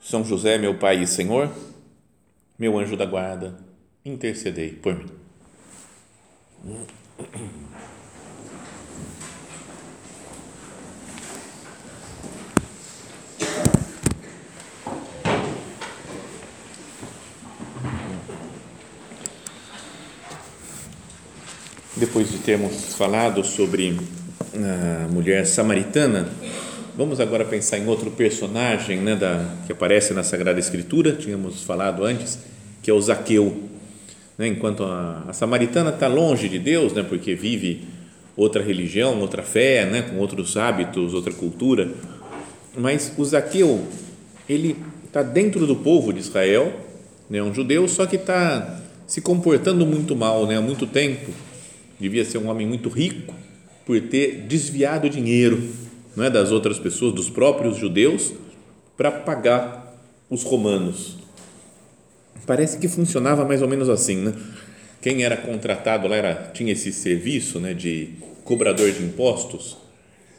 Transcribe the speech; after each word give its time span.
São 0.00 0.24
José, 0.24 0.58
meu 0.58 0.74
Pai 0.74 1.02
e 1.02 1.06
Senhor, 1.06 1.50
meu 2.58 2.78
anjo 2.78 2.96
da 2.96 3.04
guarda, 3.04 3.54
intercedei 4.04 4.70
por 4.70 4.96
mim. 4.96 5.06
Depois 21.96 22.30
de 22.30 22.38
termos 22.38 22.94
falado 22.94 23.44
sobre 23.44 24.00
a 24.54 25.08
mulher 25.08 25.46
samaritana, 25.46 26.32
vamos 27.00 27.18
agora 27.18 27.46
pensar 27.46 27.78
em 27.78 27.86
outro 27.86 28.10
personagem 28.10 28.98
né, 28.98 29.16
da, 29.16 29.56
que 29.64 29.72
aparece 29.72 30.12
na 30.12 30.22
Sagrada 30.22 30.60
Escritura, 30.60 31.12
tínhamos 31.12 31.64
falado 31.64 32.04
antes, 32.04 32.38
que 32.82 32.90
é 32.90 32.92
o 32.92 33.00
Zaqueu. 33.00 33.56
Né, 34.36 34.48
enquanto 34.48 34.84
a, 34.84 35.24
a 35.26 35.32
samaritana 35.32 35.88
está 35.88 36.06
longe 36.06 36.46
de 36.46 36.58
Deus, 36.58 36.92
né, 36.92 37.02
porque 37.02 37.34
vive 37.34 37.84
outra 38.36 38.62
religião, 38.62 39.18
outra 39.18 39.42
fé, 39.42 39.86
né, 39.86 40.02
com 40.02 40.18
outros 40.18 40.58
hábitos, 40.58 41.14
outra 41.14 41.32
cultura, 41.32 41.90
mas 42.76 43.10
o 43.16 43.24
Zaqueu, 43.24 43.82
ele 44.46 44.76
está 45.06 45.22
dentro 45.22 45.66
do 45.66 45.76
povo 45.76 46.12
de 46.12 46.18
Israel, 46.18 46.70
né, 47.30 47.42
um 47.42 47.54
judeu, 47.54 47.88
só 47.88 48.04
que 48.04 48.16
está 48.16 48.78
se 49.06 49.22
comportando 49.22 49.86
muito 49.86 50.14
mal 50.14 50.46
né, 50.46 50.58
há 50.58 50.60
muito 50.60 50.86
tempo 50.86 51.32
devia 51.98 52.26
ser 52.26 52.36
um 52.36 52.48
homem 52.48 52.66
muito 52.66 52.90
rico 52.90 53.34
por 53.86 53.98
ter 54.02 54.44
desviado 54.46 55.08
dinheiro 55.08 55.89
não 56.20 56.26
é, 56.26 56.30
das 56.30 56.52
outras 56.52 56.78
pessoas, 56.78 57.14
dos 57.14 57.30
próprios 57.30 57.78
judeus, 57.78 58.34
para 58.94 59.10
pagar 59.10 59.98
os 60.28 60.42
romanos. 60.42 61.16
Parece 62.46 62.78
que 62.78 62.88
funcionava 62.88 63.42
mais 63.44 63.62
ou 63.62 63.68
menos 63.68 63.88
assim, 63.88 64.16
né? 64.16 64.34
Quem 65.00 65.24
era 65.24 65.34
contratado 65.34 66.06
lá 66.06 66.16
era, 66.16 66.50
tinha 66.52 66.72
esse 66.72 66.92
serviço 66.92 67.58
né, 67.58 67.72
de 67.72 68.10
cobrador 68.44 68.92
de 68.92 69.02
impostos, 69.02 69.78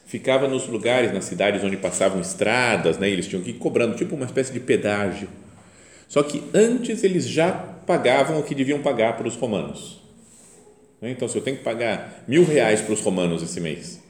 ficava 0.06 0.48
nos 0.48 0.68
lugares, 0.68 1.12
nas 1.12 1.26
cidades 1.26 1.64
onde 1.64 1.78
passavam 1.78 2.22
estradas, 2.22 3.00
né, 3.00 3.10
eles 3.10 3.28
tinham 3.28 3.42
que 3.42 3.50
ir 3.50 3.54
cobrando, 3.56 3.96
tipo 3.96 4.16
uma 4.16 4.26
espécie 4.26 4.54
de 4.54 4.60
pedágio. 4.60 5.30
Só 6.08 6.22
que 6.22 6.44
antes 6.54 7.04
eles 7.04 7.28
já 7.28 7.52
pagavam 7.52 8.40
o 8.40 8.44
que 8.44 8.54
deviam 8.54 8.84
pagar 8.84 9.18
para 9.18 9.28
os 9.28 9.36
romanos. 9.36 10.00
Né? 11.02 11.10
Então, 11.10 11.28
se 11.28 11.36
eu 11.36 11.42
tenho 11.42 11.58
que 11.58 11.64
pagar 11.64 12.24
mil 12.28 12.46
reais 12.46 12.82
para 12.82 12.94
os 12.94 13.02
romanos 13.02 13.42
esse 13.42 13.60
mês, 13.60 14.01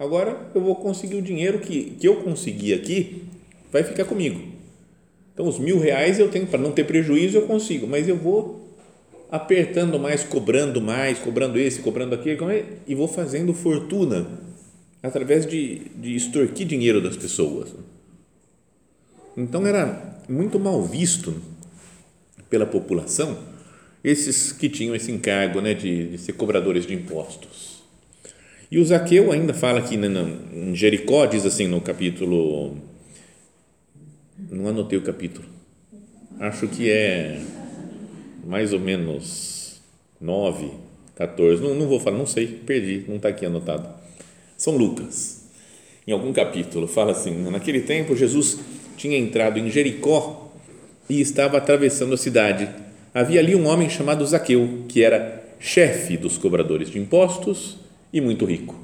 agora 0.00 0.50
eu 0.54 0.62
vou 0.62 0.74
conseguir 0.76 1.16
o 1.16 1.22
dinheiro 1.22 1.58
que, 1.58 1.90
que 2.00 2.08
eu 2.08 2.16
consegui 2.22 2.72
aqui, 2.72 3.24
vai 3.70 3.84
ficar 3.84 4.06
comigo. 4.06 4.40
Então, 5.34 5.46
os 5.46 5.58
mil 5.58 5.78
reais 5.78 6.18
eu 6.18 6.28
tenho, 6.30 6.46
para 6.46 6.58
não 6.58 6.72
ter 6.72 6.84
prejuízo, 6.84 7.36
eu 7.36 7.46
consigo, 7.46 7.86
mas 7.86 8.08
eu 8.08 8.16
vou 8.16 8.66
apertando 9.30 9.98
mais, 9.98 10.24
cobrando 10.24 10.80
mais, 10.80 11.18
cobrando 11.18 11.58
esse, 11.58 11.80
cobrando 11.80 12.14
aquele, 12.14 12.42
é? 12.46 12.64
e 12.86 12.94
vou 12.94 13.06
fazendo 13.06 13.52
fortuna 13.52 14.26
através 15.02 15.46
de, 15.46 15.82
de 15.96 16.16
extorquir 16.16 16.66
dinheiro 16.66 17.00
das 17.00 17.16
pessoas. 17.16 17.74
Então, 19.36 19.66
era 19.66 20.18
muito 20.28 20.58
mal 20.58 20.82
visto 20.82 21.34
pela 22.48 22.66
população 22.66 23.38
esses 24.02 24.50
que 24.50 24.68
tinham 24.68 24.94
esse 24.94 25.12
encargo 25.12 25.60
né, 25.60 25.74
de, 25.74 26.08
de 26.08 26.18
ser 26.18 26.32
cobradores 26.32 26.86
de 26.86 26.94
impostos. 26.94 27.79
E 28.70 28.78
o 28.78 28.84
Zaqueu 28.84 29.32
ainda 29.32 29.52
fala 29.52 29.80
aqui 29.80 29.96
né, 29.96 30.08
em 30.54 30.74
Jericó, 30.76 31.26
diz 31.26 31.44
assim 31.44 31.66
no 31.66 31.80
capítulo. 31.80 32.76
Não 34.50 34.68
anotei 34.68 34.98
o 34.98 35.02
capítulo. 35.02 35.46
Acho 36.38 36.68
que 36.68 36.88
é 36.88 37.42
mais 38.46 38.72
ou 38.72 38.78
menos 38.78 39.80
9, 40.20 40.70
14. 41.16 41.62
Não, 41.62 41.74
não 41.74 41.88
vou 41.88 41.98
falar, 41.98 42.16
não 42.16 42.26
sei, 42.26 42.46
perdi, 42.46 43.04
não 43.08 43.16
está 43.16 43.28
aqui 43.28 43.44
anotado. 43.44 43.88
São 44.56 44.76
Lucas. 44.76 45.48
Em 46.06 46.12
algum 46.12 46.32
capítulo, 46.32 46.86
fala 46.86 47.12
assim: 47.12 47.50
naquele 47.50 47.80
tempo 47.80 48.14
Jesus 48.14 48.60
tinha 48.96 49.18
entrado 49.18 49.58
em 49.58 49.68
Jericó 49.68 50.52
e 51.08 51.20
estava 51.20 51.58
atravessando 51.58 52.14
a 52.14 52.16
cidade 52.16 52.68
havia 53.12 53.40
ali 53.40 53.56
um 53.56 53.66
homem 53.66 53.90
chamado 53.90 54.24
Zaqueu, 54.24 54.84
que 54.88 55.02
era 55.02 55.44
chefe 55.58 56.16
dos 56.16 56.38
cobradores 56.38 56.88
de 56.90 56.98
impostos 56.98 57.79
e 58.12 58.20
muito 58.20 58.44
rico. 58.44 58.74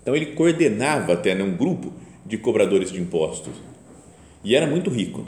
Então 0.00 0.14
ele 0.14 0.26
coordenava 0.26 1.12
até 1.12 1.34
né, 1.34 1.42
um 1.42 1.56
grupo 1.56 1.92
de 2.24 2.38
cobradores 2.38 2.90
de 2.90 3.00
impostos 3.00 3.54
e 4.44 4.54
era 4.54 4.66
muito 4.66 4.90
rico, 4.90 5.26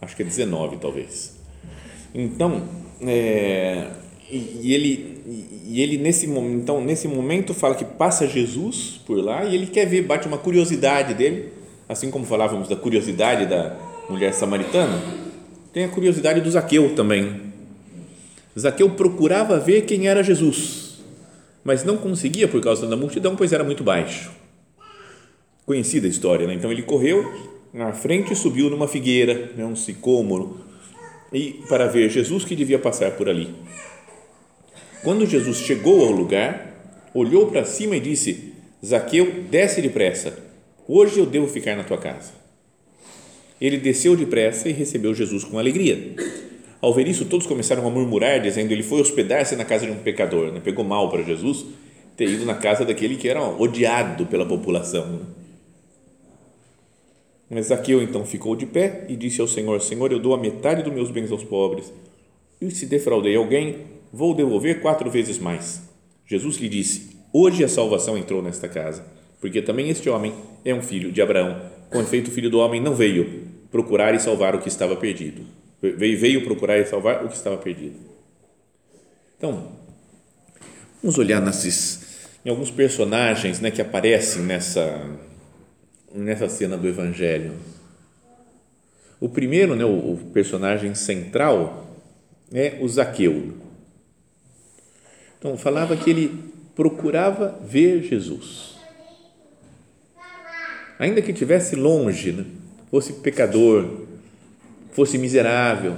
acho 0.00 0.14
que 0.14 0.22
é 0.22 0.24
19 0.24 0.76
talvez. 0.76 1.36
Então, 2.14 2.62
é, 3.02 3.88
e, 4.30 4.72
ele, 4.72 5.22
e 5.66 5.82
ele 5.82 5.98
nesse 5.98 6.26
momento, 6.26 6.62
então, 6.62 6.84
nesse 6.84 7.08
momento 7.08 7.52
fala 7.52 7.74
que 7.74 7.84
passa 7.84 8.26
Jesus 8.26 9.00
por 9.04 9.18
lá 9.18 9.44
e 9.44 9.54
ele 9.54 9.66
quer 9.66 9.86
ver, 9.86 10.02
bate 10.02 10.28
uma 10.28 10.38
curiosidade 10.38 11.14
dele, 11.14 11.52
assim 11.88 12.10
como 12.10 12.24
falávamos 12.24 12.68
da 12.68 12.76
curiosidade 12.76 13.46
da 13.46 13.76
mulher 14.08 14.32
samaritana, 14.32 15.02
tem 15.72 15.84
a 15.84 15.88
curiosidade 15.88 16.40
do 16.40 16.50
Zaqueu 16.50 16.94
também. 16.94 17.42
Zaqueu 18.56 18.90
procurava 18.90 19.58
ver 19.58 19.82
quem 19.82 20.06
era 20.06 20.22
Jesus, 20.22 20.83
mas 21.64 21.82
não 21.82 21.96
conseguia 21.96 22.46
por 22.46 22.60
causa 22.60 22.86
da 22.86 22.96
multidão, 22.96 23.34
pois 23.34 23.52
era 23.52 23.64
muito 23.64 23.82
baixo. 23.82 24.30
Conhecida 25.64 26.06
a 26.06 26.10
história, 26.10 26.46
né? 26.46 26.54
Então 26.54 26.70
ele 26.70 26.82
correu 26.82 27.24
na 27.72 27.92
frente 27.92 28.32
e 28.32 28.36
subiu 28.36 28.68
numa 28.70 28.86
figueira, 28.86 29.50
né? 29.56 29.64
um 29.64 29.74
sicômoro, 29.74 30.60
e 31.32 31.54
para 31.68 31.88
ver 31.88 32.08
Jesus 32.10 32.44
que 32.44 32.54
devia 32.54 32.78
passar 32.78 33.12
por 33.12 33.28
ali. 33.28 33.52
Quando 35.02 35.26
Jesus 35.26 35.58
chegou 35.58 36.04
ao 36.04 36.12
lugar, 36.12 37.10
olhou 37.12 37.46
para 37.50 37.64
cima 37.64 37.96
e 37.96 38.00
disse: 38.00 38.52
Zaqueu, 38.84 39.42
desce 39.50 39.82
depressa. 39.82 40.38
Hoje 40.86 41.18
eu 41.18 41.26
devo 41.26 41.48
ficar 41.48 41.74
na 41.74 41.82
tua 41.82 41.98
casa. 41.98 42.32
Ele 43.60 43.78
desceu 43.78 44.14
depressa 44.14 44.68
e 44.68 44.72
recebeu 44.72 45.14
Jesus 45.14 45.42
com 45.42 45.58
alegria. 45.58 46.14
Ao 46.84 46.92
ver 46.92 47.08
isso, 47.08 47.24
todos 47.24 47.46
começaram 47.46 47.86
a 47.86 47.90
murmurar, 47.90 48.42
dizendo: 48.42 48.70
Ele 48.70 48.82
foi 48.82 49.00
hospedar-se 49.00 49.56
na 49.56 49.64
casa 49.64 49.86
de 49.86 49.92
um 49.92 49.96
pecador. 49.96 50.52
Né? 50.52 50.60
Pegou 50.62 50.84
mal 50.84 51.08
para 51.08 51.22
Jesus 51.22 51.64
ter 52.14 52.28
ido 52.28 52.44
na 52.44 52.52
casa 52.52 52.84
daquele 52.84 53.16
que 53.16 53.26
era 53.26 53.42
odiado 53.42 54.26
pela 54.26 54.44
população. 54.44 55.06
Né? 55.06 55.20
Mas 57.48 57.66
Zaqueu 57.68 58.02
então 58.02 58.26
ficou 58.26 58.54
de 58.54 58.66
pé 58.66 59.06
e 59.08 59.16
disse 59.16 59.40
ao 59.40 59.48
Senhor: 59.48 59.80
Senhor, 59.80 60.12
eu 60.12 60.18
dou 60.18 60.34
a 60.34 60.38
metade 60.38 60.82
dos 60.82 60.92
meus 60.92 61.10
bens 61.10 61.32
aos 61.32 61.42
pobres. 61.42 61.90
E 62.60 62.70
se 62.70 62.84
defraudei 62.84 63.34
alguém, 63.34 63.78
vou 64.12 64.34
devolver 64.34 64.82
quatro 64.82 65.10
vezes 65.10 65.38
mais. 65.38 65.80
Jesus 66.26 66.58
lhe 66.58 66.68
disse: 66.68 67.16
Hoje 67.32 67.64
a 67.64 67.68
salvação 67.68 68.18
entrou 68.18 68.42
nesta 68.42 68.68
casa, 68.68 69.06
porque 69.40 69.62
também 69.62 69.88
este 69.88 70.10
homem 70.10 70.34
é 70.62 70.74
um 70.74 70.82
filho 70.82 71.10
de 71.10 71.22
Abraão 71.22 71.62
com 71.88 72.02
efeito, 72.02 72.28
o 72.28 72.30
filho 72.30 72.50
do 72.50 72.58
homem 72.58 72.78
não 72.78 72.94
veio 72.94 73.44
procurar 73.70 74.14
e 74.14 74.20
salvar 74.20 74.54
o 74.54 74.58
que 74.58 74.68
estava 74.68 74.94
perdido. 74.96 75.63
Veio, 75.92 76.18
veio 76.18 76.44
procurar 76.44 76.78
e 76.78 76.86
salvar 76.86 77.24
o 77.24 77.28
que 77.28 77.36
estava 77.36 77.56
perdido. 77.56 77.96
Então, 79.36 79.72
vamos 81.02 81.18
olhar 81.18 81.40
nesses, 81.40 82.28
em 82.44 82.50
alguns 82.50 82.70
personagens 82.70 83.60
né, 83.60 83.70
que 83.70 83.82
aparecem 83.82 84.42
nessa, 84.42 85.04
nessa 86.12 86.48
cena 86.48 86.76
do 86.76 86.88
Evangelho. 86.88 87.52
O 89.20 89.28
primeiro, 89.28 89.74
né, 89.74 89.84
o, 89.84 90.12
o 90.12 90.30
personagem 90.32 90.94
central, 90.94 91.98
é 92.52 92.78
o 92.80 92.88
Zaqueu. 92.88 93.54
Então, 95.38 95.56
falava 95.56 95.96
que 95.96 96.08
ele 96.08 96.52
procurava 96.74 97.58
ver 97.62 98.02
Jesus 98.02 98.74
ainda 100.98 101.20
que 101.20 101.32
estivesse 101.32 101.76
longe, 101.76 102.32
né? 102.32 102.44
fosse 102.90 103.12
pecador, 103.14 104.03
fosse 104.94 105.18
miserável, 105.18 105.94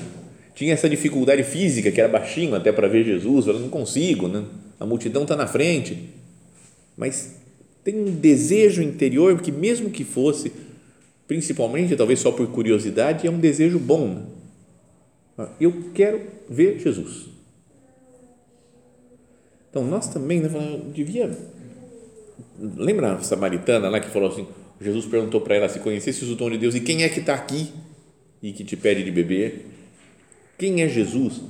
tinha 0.54 0.72
essa 0.72 0.88
dificuldade 0.88 1.44
física, 1.44 1.92
que 1.92 2.00
era 2.00 2.08
baixinho 2.08 2.54
até 2.56 2.72
para 2.72 2.88
ver 2.88 3.04
Jesus, 3.04 3.46
eu 3.46 3.58
não 3.60 3.68
consigo, 3.68 4.26
né? 4.26 4.44
a 4.80 4.86
multidão 4.86 5.22
está 5.22 5.36
na 5.36 5.46
frente, 5.46 6.10
mas 6.96 7.36
tem 7.84 7.94
um 7.94 8.10
desejo 8.10 8.82
interior 8.82 9.40
que 9.40 9.52
mesmo 9.52 9.90
que 9.90 10.02
fosse 10.02 10.50
principalmente, 11.28 11.96
talvez 11.96 12.20
só 12.20 12.30
por 12.30 12.46
curiosidade, 12.48 13.26
é 13.26 13.30
um 13.30 13.38
desejo 13.38 13.78
bom. 13.78 14.26
Né? 15.36 15.48
Eu 15.60 15.90
quero 15.94 16.20
ver 16.48 16.78
Jesus. 16.78 17.26
Então, 19.70 19.84
nós 19.84 20.08
também 20.08 20.40
né, 20.40 20.48
devia. 20.94 21.36
Lembra 22.58 23.14
a 23.14 23.20
samaritana 23.20 23.88
lá 23.88 24.00
que 24.00 24.08
falou 24.08 24.30
assim: 24.30 24.46
Jesus 24.80 25.04
perguntou 25.04 25.40
para 25.40 25.56
ela 25.56 25.68
se 25.68 25.80
conhecesse 25.80 26.24
o 26.24 26.34
dom 26.34 26.50
de 26.50 26.58
Deus 26.58 26.74
e 26.74 26.80
quem 26.80 27.02
é 27.02 27.08
que 27.08 27.20
está 27.20 27.34
aqui 27.34 27.72
e 28.42 28.52
que 28.52 28.64
te 28.64 28.76
pede 28.76 29.02
de 29.02 29.10
beber? 29.10 29.66
Quem 30.58 30.82
é 30.82 30.88
Jesus? 30.88 31.40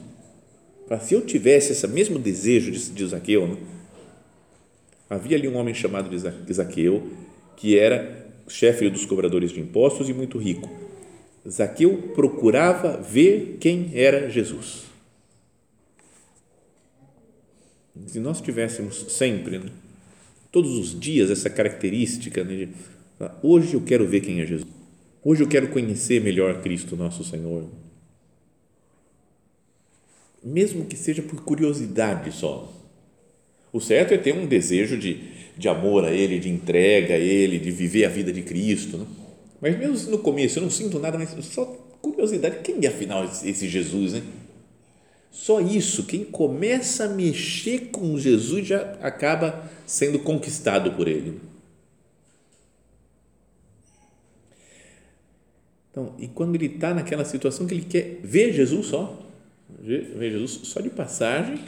Se 1.01 1.15
eu 1.15 1.21
tivesse 1.25 1.73
esse 1.73 1.87
mesmo 1.89 2.19
desejo 2.19 2.71
de, 2.71 2.91
de 2.91 3.07
Zaqueu, 3.07 3.47
né? 3.47 3.57
havia 5.11 5.37
ali 5.37 5.49
um 5.49 5.57
homem 5.57 5.75
chamado 5.75 6.09
de 6.09 6.53
Zaqueu 6.53 7.11
que 7.57 7.79
era 7.79 8.27
chefe 8.49 8.89
dos 8.91 9.05
cobradores 9.05 9.51
de 9.51 9.61
impostos 9.61 10.09
e 10.09 10.13
muito 10.13 10.39
rico. 10.39 10.71
Zaqueu 11.49 12.13
procurava 12.15 12.97
ver 12.97 13.57
quem 13.61 13.91
era 13.95 14.29
Jesus. 14.29 14.85
Se 18.07 18.21
nós 18.21 18.41
tivéssemos 18.41 19.07
sempre, 19.09 19.59
né, 19.59 19.71
todos 20.53 20.77
os 20.77 20.99
dias, 20.99 21.31
essa 21.31 21.49
característica 21.49 22.45
né, 22.45 22.67
de 22.67 22.69
hoje 23.43 23.75
eu 23.75 23.81
quero 23.81 24.07
ver 24.07 24.21
quem 24.21 24.41
é 24.41 24.47
Jesus, 24.47 24.69
hoje 25.29 25.43
eu 25.43 25.49
quero 25.49 25.67
conhecer 25.69 26.21
melhor 26.21 26.63
Cristo, 26.63 26.97
nosso 26.97 27.25
Senhor, 27.25 27.65
mesmo 30.41 30.85
que 30.85 30.95
seja 30.95 31.21
por 31.21 31.43
curiosidade 31.43 32.31
só. 32.31 32.73
O 33.73 33.81
certo 33.81 34.15
é 34.15 34.19
ter 34.19 34.33
um 34.33 34.47
desejo 34.47 34.97
de, 34.97 35.21
de 35.59 35.69
amor 35.69 36.05
a 36.05 36.13
Ele, 36.13 36.39
de 36.39 36.49
entrega 36.49 37.15
a 37.15 37.19
Ele, 37.19 37.59
de 37.59 37.73
viver 37.73 38.05
a 38.05 38.09
vida 38.09 38.33
de 38.33 38.43
Cristo. 38.43 38.99
Né? 38.99 39.07
Mas 39.61 39.77
mesmo 39.77 40.13
no 40.13 40.19
começo 40.19 40.61
eu 40.61 40.63
não 40.63 40.71
sinto 40.71 41.01
nada, 41.01 41.19
mas 41.19 41.31
só 41.45 41.65
curiosidade, 42.01 42.61
quem 42.63 42.77
é 42.85 42.87
afinal 42.87 43.25
esse 43.25 43.69
Jesus? 43.69 44.13
Né? 44.13 44.23
Só 45.33 45.61
isso, 45.61 46.05
quem 46.05 46.25
começa 46.25 47.07
a 47.07 47.09
mexer 47.09 47.89
com 47.91 48.17
Jesus 48.17 48.65
já 48.65 48.97
acaba 49.03 49.69
sendo 49.85 50.21
conquistado 50.21 50.93
por 50.93 51.09
ele. 51.09 51.41
Então, 55.97 56.15
e 56.19 56.29
quando 56.29 56.55
ele 56.55 56.67
está 56.67 56.93
naquela 56.93 57.25
situação 57.25 57.67
que 57.67 57.73
ele 57.73 57.87
quer 57.87 58.21
ver 58.23 58.53
Jesus 58.53 58.89
só, 58.89 59.19
ver 59.81 60.31
Jesus 60.31 60.61
só 60.65 60.83
de 60.83 60.91
passagem, 60.91 61.59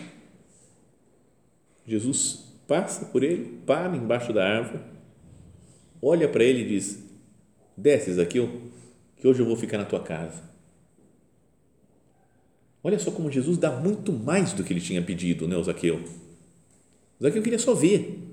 Jesus 1.87 2.45
passa 2.67 3.07
por 3.07 3.23
ele, 3.23 3.59
para 3.65 3.97
embaixo 3.97 4.31
da 4.31 4.47
árvore, 4.47 4.81
olha 6.03 6.29
para 6.29 6.45
ele 6.45 6.61
e 6.61 6.69
diz: 6.69 7.03
Desces 7.75 8.19
aqui, 8.19 8.47
que 9.17 9.27
hoje 9.27 9.41
eu 9.41 9.47
vou 9.47 9.57
ficar 9.57 9.79
na 9.79 9.87
tua 9.87 10.01
casa. 10.01 10.43
Olha 12.85 12.99
só 12.99 13.11
como 13.11 13.31
Jesus 13.31 13.57
dá 13.57 13.71
muito 13.71 14.13
mais 14.13 14.53
do 14.53 14.63
que 14.63 14.75
ele 14.75 14.81
tinha 14.83 15.01
pedido, 15.01 15.49
né, 15.49 15.61
Zaqueu. 15.63 16.05
Zaqueu 17.23 17.43
queria 17.43 17.59
só 17.59 17.73
ver. 17.73 18.29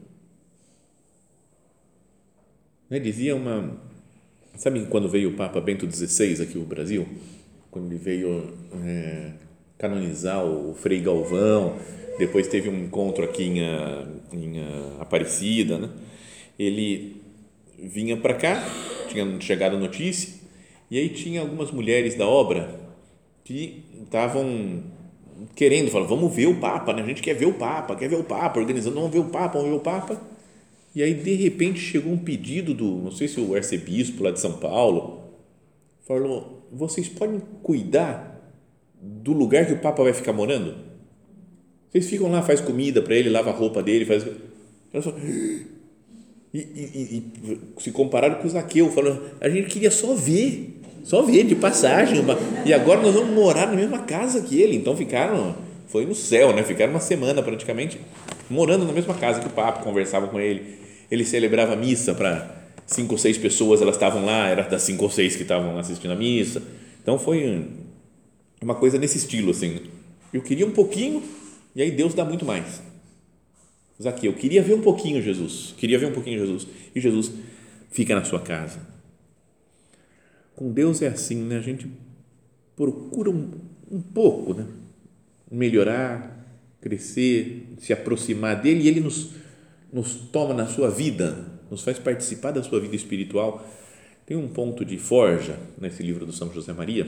Né, 2.90 3.00
dizia 3.00 3.34
uma. 3.34 3.95
Sabe 4.58 4.86
quando 4.86 5.10
veio 5.10 5.30
o 5.30 5.34
Papa 5.34 5.60
Bento 5.60 5.90
XVI 5.90 6.42
aqui 6.42 6.58
no 6.58 6.66
Brasil? 6.66 7.06
Quando 7.70 7.88
ele 7.88 7.98
veio 7.98 8.54
é, 8.86 9.32
canonizar 9.78 10.46
o 10.46 10.74
Frei 10.74 11.02
Galvão, 11.02 11.78
depois 12.18 12.48
teve 12.48 12.70
um 12.70 12.86
encontro 12.86 13.26
aqui 13.26 13.44
em, 13.44 13.60
em 14.32 14.64
Aparecida, 15.00 15.78
né? 15.78 15.90
Ele 16.58 17.22
vinha 17.78 18.16
para 18.16 18.34
cá, 18.34 18.64
tinha 19.10 19.26
chegado 19.42 19.78
notícia, 19.78 20.34
e 20.90 20.98
aí 20.98 21.10
tinha 21.10 21.42
algumas 21.42 21.70
mulheres 21.72 22.16
da 22.16 22.26
obra 22.26 22.80
que 23.44 23.84
estavam 24.04 24.84
querendo, 25.54 25.92
falar, 25.92 26.06
vamos 26.06 26.34
ver 26.34 26.48
o 26.48 26.56
Papa, 26.62 26.94
né? 26.94 27.02
a 27.02 27.06
gente 27.06 27.22
quer 27.22 27.34
ver 27.34 27.46
o 27.46 27.54
Papa, 27.54 27.94
quer 27.98 28.08
ver 28.08 28.16
o 28.16 28.24
Papa, 28.24 28.58
organizando, 28.58 28.96
vamos 28.96 29.12
ver 29.12 29.20
o 29.20 29.26
Papa, 29.26 29.58
vamos 29.58 29.70
ver 29.70 29.78
o 29.78 29.82
Papa. 29.82 30.35
E 30.96 31.04
aí, 31.04 31.14
de 31.14 31.36
repente, 31.36 31.80
chegou 31.80 32.14
um 32.14 32.18
pedido 32.18 32.74
do, 32.74 32.86
não 32.86 33.12
sei 33.12 33.28
se 33.28 33.40
o 33.40 33.54
arcebispo 33.54 34.24
lá 34.24 34.32
de 34.32 34.40
São 34.40 34.54
Paulo, 34.54 35.20
falou, 36.08 36.66
vocês 36.72 37.10
podem 37.10 37.42
cuidar 37.62 38.42
do 39.02 39.34
lugar 39.34 39.66
que 39.66 39.74
o 39.74 39.80
Papa 39.80 40.02
vai 40.02 40.14
ficar 40.14 40.32
morando? 40.32 40.76
Vocês 41.92 42.10
ficam 42.10 42.32
lá, 42.32 42.42
faz 42.42 42.62
comida 42.62 43.02
para 43.02 43.16
ele, 43.16 43.30
lava 43.30 43.50
a 43.50 43.54
roupa 43.54 43.84
dele, 43.84 44.06
faz... 44.06 44.26
E, 46.54 46.60
e, 46.60 47.24
e, 47.48 47.82
se 47.82 47.92
compararam 47.92 48.36
com 48.36 48.48
o 48.48 48.50
Zaqueu, 48.50 48.90
falando, 48.90 49.22
a 49.42 49.50
gente 49.50 49.68
queria 49.68 49.92
só 49.92 50.14
ver 50.14 50.76
só 51.06 51.22
ver 51.22 51.44
de 51.44 51.56
passagem. 51.56 52.24
E 52.66 52.74
agora 52.74 53.02
nós 53.02 53.14
vamos 53.14 53.30
morar 53.30 53.68
na 53.68 53.76
mesma 53.76 54.00
casa 54.00 54.42
que 54.42 54.60
ele. 54.60 54.76
Então 54.76 54.98
ficaram, 54.98 55.56
foi 55.88 56.06
no 56.06 56.16
céu, 56.16 56.54
né? 56.54 56.64
Ficaram 56.64 56.92
uma 56.92 57.00
semana 57.00 57.44
praticamente 57.44 58.00
morando 58.50 58.86
na 58.86 58.92
mesma 58.92 59.14
casa 59.14 59.40
que 59.40 59.48
o 59.48 59.52
Papa, 59.52 59.84
conversava 59.84 60.28
com 60.28 60.40
ele. 60.40 60.85
Ele 61.10 61.24
celebrava 61.24 61.76
missa 61.76 62.14
para 62.14 62.64
cinco 62.86 63.14
ou 63.14 63.18
seis 63.18 63.38
pessoas, 63.38 63.82
elas 63.82 63.96
estavam 63.96 64.26
lá, 64.26 64.48
era 64.48 64.64
das 64.64 64.82
cinco 64.82 65.04
ou 65.04 65.10
seis 65.10 65.36
que 65.36 65.44
estavam 65.44 65.78
assistindo 65.78 66.12
a 66.12 66.16
missa. 66.16 66.62
Então 67.02 67.18
foi 67.20 67.68
uma 68.62 68.76
coisa 68.76 68.98
nesse 68.98 69.18
estilo 69.18 69.52
assim. 69.52 69.80
Eu 70.34 70.42
queria 70.42 70.66
um 70.66 70.72
pouquinho 70.72 71.24
e 71.76 71.82
aí 71.82 71.92
Deus 71.92 72.14
dá 72.14 72.26
muito 72.26 72.46
mais. 72.46 72.82
Zaqueu, 74.02 74.32
eu 74.32 74.38
queria 74.38 74.62
ver 74.62 74.74
um 74.74 74.82
pouquinho 74.82 75.22
Jesus, 75.22 75.74
queria 75.78 75.98
ver 75.98 76.08
um 76.08 76.12
pouquinho 76.12 76.40
Jesus. 76.40 76.68
E 76.94 77.00
Jesus 77.00 77.32
fica 77.92 78.14
na 78.14 78.26
sua 78.26 78.42
casa 78.42 78.96
com 80.56 80.72
Deus 80.72 81.02
é 81.02 81.08
assim, 81.08 81.44
né? 81.44 81.58
A 81.58 81.62
gente 81.62 81.88
procura 82.76 83.30
um, 83.30 83.52
um 83.92 84.02
pouco, 84.02 84.54
né? 84.54 84.66
Melhorar, 85.52 86.46
crescer, 86.82 87.68
se 87.78 87.92
aproximar 87.92 88.62
dele 88.62 88.84
e 88.84 88.88
ele 88.88 89.02
nos, 89.02 89.32
nos 89.96 90.14
toma 90.14 90.54
na 90.54 90.68
sua 90.68 90.92
vida, 90.92 91.38
nos 91.72 91.82
faz 91.82 91.98
participar 91.98 92.52
da 92.52 92.62
sua 92.62 92.82
vida 92.82 92.98
espiritual. 92.98 93.66
Tem 94.26 94.36
um 94.36 94.50
ponto 94.50 94.84
de 94.84 94.98
forja 94.98 95.58
nesse 95.80 96.04
livro 96.04 96.26
do 96.26 96.34
São 96.34 96.54
José 96.54 96.74
Maria, 96.74 97.08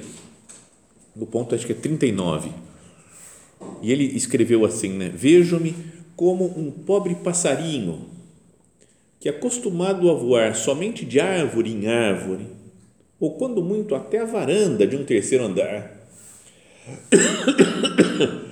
no 1.13 1.27
ponto 1.27 1.53
acho 1.53 1.65
que 1.65 1.73
é 1.73 1.75
39. 1.75 2.49
E 3.81 3.91
ele 3.91 4.05
escreveu 4.05 4.63
assim, 4.63 4.93
né? 4.93 5.11
Vejo-me 5.13 5.75
como 6.15 6.45
um 6.45 6.71
pobre 6.71 7.13
passarinho 7.15 8.07
que 9.19 9.27
acostumado 9.27 10.09
a 10.09 10.13
voar 10.13 10.55
somente 10.55 11.03
de 11.03 11.19
árvore 11.19 11.69
em 11.71 11.87
árvore, 11.87 12.47
ou 13.19 13.31
quando 13.31 13.61
muito 13.61 13.95
até 13.95 14.19
a 14.19 14.25
varanda 14.25 14.87
de 14.87 14.95
um 14.95 15.03
terceiro 15.03 15.43
andar. 15.43 15.91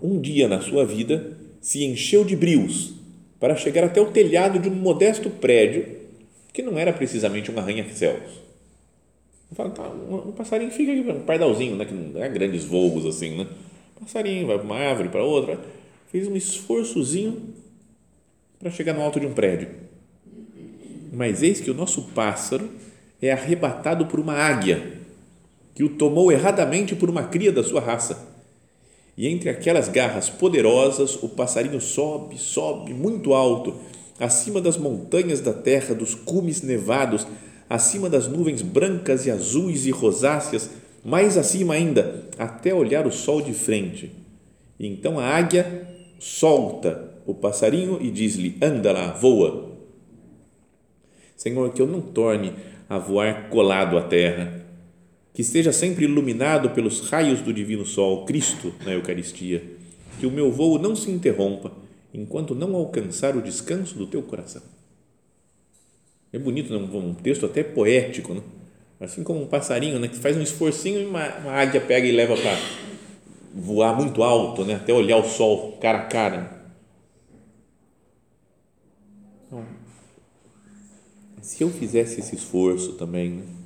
Um 0.00 0.20
dia 0.20 0.46
na 0.46 0.60
sua 0.60 0.86
vida 0.86 1.37
se 1.60 1.84
encheu 1.84 2.24
de 2.24 2.36
brios 2.36 2.94
para 3.38 3.56
chegar 3.56 3.84
até 3.84 4.00
o 4.00 4.10
telhado 4.10 4.58
de 4.58 4.68
um 4.68 4.74
modesto 4.74 5.30
prédio 5.30 5.86
que 6.52 6.62
não 6.62 6.78
era 6.78 6.92
precisamente 6.92 7.50
um 7.50 7.58
arranha-céus. 7.58 8.48
Tá, 9.54 9.88
um 9.88 10.32
passarinho 10.32 10.70
fica 10.70 10.92
aqui, 10.92 11.00
um 11.00 11.22
pardalzinho, 11.22 11.76
né, 11.76 11.84
que 11.84 11.94
não 11.94 12.22
é 12.22 12.28
grandes 12.28 12.64
voos 12.64 13.06
assim, 13.06 13.38
né? 13.38 13.46
passarinho 13.98 14.46
vai 14.46 14.56
para 14.56 14.64
uma 14.64 14.76
árvore, 14.76 15.08
para 15.08 15.24
outra, 15.24 15.58
fez 16.12 16.28
um 16.28 16.36
esforçozinho 16.36 17.54
para 18.58 18.70
chegar 18.70 18.92
no 18.92 19.02
alto 19.02 19.18
de 19.18 19.26
um 19.26 19.32
prédio 19.32 19.88
mas 21.12 21.42
eis 21.42 21.60
que 21.60 21.70
o 21.70 21.74
nosso 21.74 22.02
pássaro 22.14 22.70
é 23.20 23.32
arrebatado 23.32 24.06
por 24.06 24.20
uma 24.20 24.34
águia, 24.34 25.00
que 25.74 25.82
o 25.82 25.88
tomou 25.88 26.30
erradamente 26.30 26.94
por 26.94 27.10
uma 27.10 27.24
cria 27.24 27.52
da 27.52 27.64
sua 27.64 27.80
raça. 27.80 28.27
E 29.18 29.26
entre 29.26 29.50
aquelas 29.50 29.88
garras 29.88 30.30
poderosas, 30.30 31.20
o 31.20 31.28
passarinho 31.28 31.80
sobe, 31.80 32.38
sobe 32.38 32.94
muito 32.94 33.34
alto, 33.34 33.74
acima 34.16 34.60
das 34.60 34.78
montanhas 34.78 35.40
da 35.40 35.52
terra, 35.52 35.92
dos 35.92 36.14
cumes 36.14 36.62
nevados, 36.62 37.26
acima 37.68 38.08
das 38.08 38.28
nuvens 38.28 38.62
brancas 38.62 39.26
e 39.26 39.30
azuis 39.32 39.86
e 39.86 39.90
rosáceas, 39.90 40.70
mais 41.04 41.36
acima 41.36 41.74
ainda, 41.74 42.28
até 42.38 42.72
olhar 42.72 43.08
o 43.08 43.10
sol 43.10 43.42
de 43.42 43.52
frente. 43.52 44.12
E 44.78 44.86
então 44.86 45.18
a 45.18 45.24
águia 45.24 45.88
solta 46.20 47.12
o 47.26 47.34
passarinho 47.34 47.98
e 48.00 48.12
diz-lhe: 48.12 48.56
Anda 48.62 48.92
lá, 48.92 49.10
voa. 49.14 49.72
Senhor, 51.36 51.72
que 51.72 51.82
eu 51.82 51.88
não 51.88 52.00
torne 52.00 52.52
a 52.88 52.98
voar 52.98 53.48
colado 53.48 53.98
à 53.98 54.02
terra, 54.02 54.57
que 55.38 55.42
esteja 55.42 55.70
sempre 55.70 56.04
iluminado 56.04 56.70
pelos 56.70 56.98
raios 57.08 57.40
do 57.40 57.54
divino 57.54 57.86
sol, 57.86 58.24
Cristo, 58.24 58.74
na 58.84 58.90
Eucaristia, 58.90 59.62
que 60.18 60.26
o 60.26 60.32
meu 60.32 60.50
voo 60.50 60.80
não 60.80 60.96
se 60.96 61.12
interrompa 61.12 61.70
enquanto 62.12 62.56
não 62.56 62.74
alcançar 62.74 63.36
o 63.36 63.40
descanso 63.40 63.94
do 63.94 64.04
teu 64.04 64.20
coração. 64.20 64.62
É 66.32 66.40
bonito, 66.40 66.76
né? 66.76 66.84
um 66.92 67.14
texto 67.14 67.46
até 67.46 67.62
poético, 67.62 68.34
né? 68.34 68.40
assim 68.98 69.22
como 69.22 69.40
um 69.40 69.46
passarinho 69.46 70.00
né? 70.00 70.08
que 70.08 70.16
faz 70.16 70.36
um 70.36 70.42
esforcinho 70.42 71.02
e 71.02 71.06
uma, 71.06 71.24
uma 71.36 71.52
águia 71.52 71.80
pega 71.80 72.04
e 72.04 72.10
leva 72.10 72.36
para 72.36 72.58
voar 73.54 73.94
muito 73.94 74.24
alto, 74.24 74.64
né? 74.64 74.74
até 74.74 74.92
olhar 74.92 75.18
o 75.18 75.24
sol 75.24 75.78
cara 75.80 75.98
a 75.98 76.06
cara 76.06 76.58
se 81.40 81.62
eu 81.62 81.70
fizesse 81.70 82.18
esse 82.18 82.34
esforço 82.34 82.94
também, 82.94 83.30
né? 83.30 83.57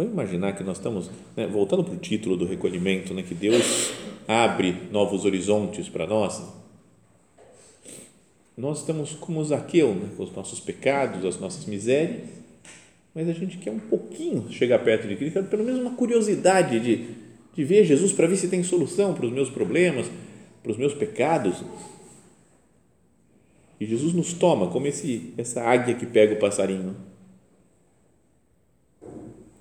Vamos 0.00 0.12
imaginar 0.14 0.52
que 0.52 0.64
nós 0.64 0.78
estamos, 0.78 1.10
né, 1.36 1.46
voltando 1.46 1.84
para 1.84 1.92
o 1.92 1.98
título 1.98 2.36
do 2.36 2.46
recolhimento, 2.46 3.12
né, 3.12 3.22
que 3.22 3.34
Deus 3.34 3.92
abre 4.26 4.74
novos 4.90 5.26
horizontes 5.26 5.88
para 5.88 6.06
nós. 6.06 6.42
Nós 8.56 8.80
estamos 8.80 9.12
como 9.12 9.44
Zaqueu, 9.44 9.94
né, 9.94 10.08
com 10.16 10.22
os 10.22 10.32
nossos 10.32 10.58
pecados, 10.58 11.24
as 11.24 11.38
nossas 11.38 11.66
misérias, 11.66 12.28
mas 13.14 13.28
a 13.28 13.32
gente 13.32 13.58
quer 13.58 13.72
um 13.72 13.78
pouquinho 13.78 14.50
chegar 14.50 14.78
perto 14.78 15.06
de 15.06 15.16
Cristo, 15.16 15.42
pelo 15.44 15.64
menos 15.64 15.80
uma 15.80 15.94
curiosidade 15.94 16.80
de, 16.80 17.08
de 17.54 17.64
ver 17.64 17.84
Jesus 17.84 18.12
para 18.12 18.26
ver 18.26 18.36
se 18.36 18.48
tem 18.48 18.62
solução 18.62 19.12
para 19.12 19.26
os 19.26 19.32
meus 19.32 19.50
problemas, 19.50 20.06
para 20.62 20.72
os 20.72 20.78
meus 20.78 20.94
pecados. 20.94 21.62
E 23.78 23.84
Jesus 23.84 24.14
nos 24.14 24.32
toma 24.32 24.68
como 24.68 24.86
esse, 24.86 25.34
essa 25.36 25.62
águia 25.62 25.94
que 25.94 26.06
pega 26.06 26.34
o 26.34 26.38
passarinho. 26.38 27.09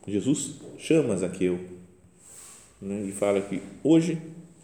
Jesus 0.09 0.59
chama 0.77 1.15
Zaqueu 1.17 1.59
né, 2.81 3.03
e 3.03 3.11
fala 3.11 3.41
que 3.41 3.61
hoje 3.83 4.21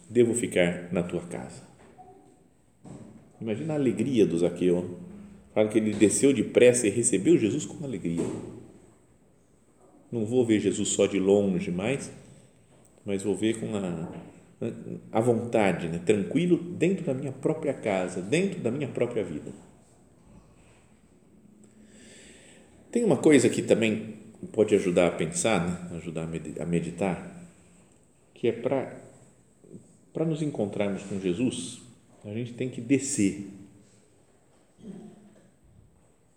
devo 0.10 0.34
ficar 0.34 0.92
na 0.92 1.04
tua 1.04 1.22
casa. 1.22 1.64
Imagina 3.40 3.74
a 3.74 3.78
alegria 3.78 4.26
do 4.26 4.38
Zaqueu. 4.38 4.98
Fala 5.54 5.70
que 5.70 5.78
ele 5.78 5.94
desceu 5.94 6.34
depressa 6.34 6.88
e 6.88 6.90
recebeu 6.90 7.38
Jesus 7.38 7.66
com 7.66 7.84
alegria. 7.86 8.26
Não 10.12 10.26
vou 10.26 10.46
ver 10.46 10.60
Jesus 10.60 10.90
só 10.90 11.06
de 11.06 11.20
longe 11.20 11.72
mais, 11.72 12.12
mas 13.06 13.24
vou 13.24 13.36
ver 13.36 13.60
com 13.60 13.76
a, 13.76 14.12
à 15.12 15.20
vontade, 15.20 15.88
né? 15.88 16.00
tranquilo, 16.06 16.58
dentro 16.58 17.06
da 17.06 17.14
minha 17.14 17.32
própria 17.32 17.74
casa, 17.74 18.22
dentro 18.22 18.60
da 18.60 18.72
minha 18.72 18.88
própria 18.88 19.24
vida. 19.24 19.52
Tem 22.92 23.04
uma 23.04 23.18
coisa 23.18 23.50
que 23.50 23.62
também 23.62 24.16
pode 24.52 24.76
ajudar 24.76 25.08
a 25.08 25.12
pensar, 25.12 25.66
né? 25.66 25.98
ajudar 25.98 26.24
a 26.60 26.66
meditar, 26.66 27.50
que 28.34 28.48
é 28.48 28.52
para 28.52 30.26
nos 30.26 30.42
encontrarmos 30.42 31.04
com 31.04 31.20
Jesus, 31.20 31.82
a 32.24 32.34
gente 32.34 32.54
tem 32.54 32.70
que 32.70 32.82
descer. 32.82 33.48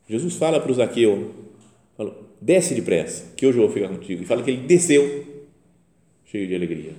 Jesus 0.08 0.36
fala 0.36 0.60
para 0.60 0.70
o 0.70 0.74
Zaqueu, 0.74 1.34
falou, 1.96 2.28
desce 2.40 2.74
depressa, 2.74 3.34
que 3.36 3.46
hoje 3.46 3.58
eu 3.58 3.64
vou 3.64 3.72
ficar 3.72 3.88
contigo. 3.88 4.22
E 4.22 4.26
fala 4.26 4.42
que 4.42 4.50
ele 4.50 4.66
desceu, 4.66 5.46
cheio 6.26 6.46
de 6.46 6.54
alegria. 6.54 6.92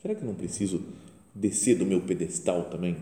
Será 0.00 0.14
que 0.14 0.20
eu 0.20 0.26
não 0.26 0.34
preciso 0.34 0.82
descer 1.34 1.76
do 1.76 1.86
meu 1.86 2.00
pedestal 2.00 2.64
também? 2.64 2.96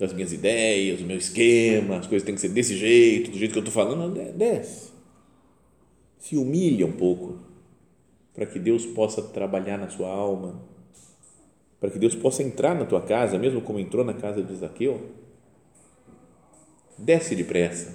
Das 0.00 0.14
minhas 0.14 0.32
ideias, 0.32 0.98
do 0.98 1.06
meu 1.06 1.18
esquema, 1.18 1.98
as 1.98 2.06
coisas 2.06 2.24
têm 2.24 2.34
que 2.34 2.40
ser 2.40 2.48
desse 2.48 2.74
jeito, 2.74 3.30
do 3.30 3.38
jeito 3.38 3.52
que 3.52 3.58
eu 3.58 3.64
estou 3.64 3.72
falando. 3.72 4.14
Desce. 4.32 4.90
Se 6.18 6.36
humilha 6.36 6.86
um 6.86 6.92
pouco 6.92 7.38
para 8.34 8.46
que 8.46 8.58
Deus 8.58 8.86
possa 8.86 9.20
trabalhar 9.20 9.76
na 9.76 9.90
sua 9.90 10.08
alma, 10.08 10.62
para 11.78 11.90
que 11.90 11.98
Deus 11.98 12.14
possa 12.14 12.42
entrar 12.42 12.74
na 12.74 12.86
tua 12.86 13.02
casa, 13.02 13.38
mesmo 13.38 13.60
como 13.60 13.78
entrou 13.78 14.04
na 14.04 14.14
casa 14.14 14.42
de 14.42 14.54
Zaqueu. 14.56 15.10
Desce 16.96 17.36
depressa. 17.36 17.94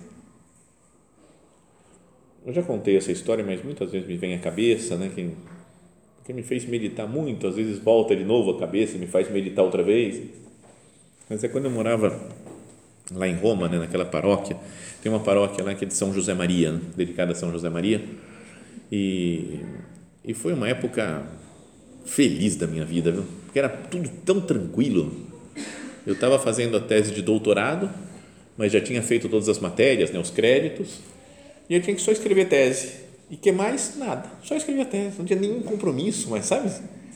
Eu 2.45 2.53
já 2.53 2.61
contei 2.61 2.95
essa 2.95 3.11
história, 3.11 3.43
mas 3.43 3.63
muitas 3.63 3.91
vezes 3.91 4.07
me 4.07 4.15
vem 4.15 4.35
à 4.35 4.39
cabeça, 4.39 4.95
né? 4.95 5.11
Que 5.13 5.31
que 6.25 6.33
me 6.33 6.41
fez 6.41 6.65
meditar 6.65 7.07
muito, 7.07 7.45
às 7.45 7.55
vezes 7.55 7.77
volta 7.77 8.15
de 8.15 8.25
novo 8.25 8.49
a 8.49 8.59
cabeça 8.59 8.97
me 8.97 9.05
faz 9.05 9.31
meditar 9.31 9.63
outra 9.63 9.83
vez. 9.83 10.44
Mas 11.29 11.43
é 11.43 11.47
quando 11.47 11.65
eu 11.65 11.71
morava 11.71 12.19
lá 13.11 13.27
em 13.27 13.35
Roma, 13.35 13.67
né, 13.67 13.79
naquela 13.79 14.05
paróquia, 14.05 14.57
tem 15.01 15.11
uma 15.11 15.19
paróquia 15.19 15.63
lá 15.63 15.73
que 15.75 15.85
é 15.85 15.87
de 15.87 15.93
São 15.93 16.13
José 16.13 16.33
Maria, 16.33 16.71
né, 16.71 16.81
dedicada 16.95 17.31
a 17.31 17.35
São 17.35 17.51
José 17.51 17.69
Maria, 17.69 18.03
e, 18.91 19.59
e 20.23 20.33
foi 20.33 20.53
uma 20.53 20.67
época 20.67 21.23
feliz 22.05 22.55
da 22.55 22.67
minha 22.67 22.85
vida, 22.85 23.11
viu? 23.11 23.23
porque 23.45 23.59
era 23.59 23.69
tudo 23.69 24.09
tão 24.25 24.41
tranquilo. 24.41 25.11
Eu 26.05 26.13
estava 26.13 26.37
fazendo 26.37 26.77
a 26.77 26.79
tese 26.79 27.11
de 27.11 27.21
doutorado, 27.21 27.89
mas 28.57 28.71
já 28.71 28.79
tinha 28.79 29.01
feito 29.01 29.27
todas 29.27 29.49
as 29.49 29.59
matérias, 29.59 30.11
né, 30.11 30.19
os 30.19 30.29
créditos, 30.29 30.99
e 31.69 31.75
eu 31.75 31.81
tinha 31.81 31.95
que 31.95 32.01
só 32.01 32.11
escrever 32.11 32.47
tese 32.47 33.05
e 33.29 33.35
que 33.35 33.51
mais? 33.51 33.95
Nada. 33.97 34.29
Só 34.43 34.55
escrevia 34.55 34.85
tese, 34.85 35.17
não 35.17 35.25
tinha 35.25 35.39
nenhum 35.39 35.61
compromisso, 35.61 36.29
mas 36.29 36.45
sabe? 36.45 36.71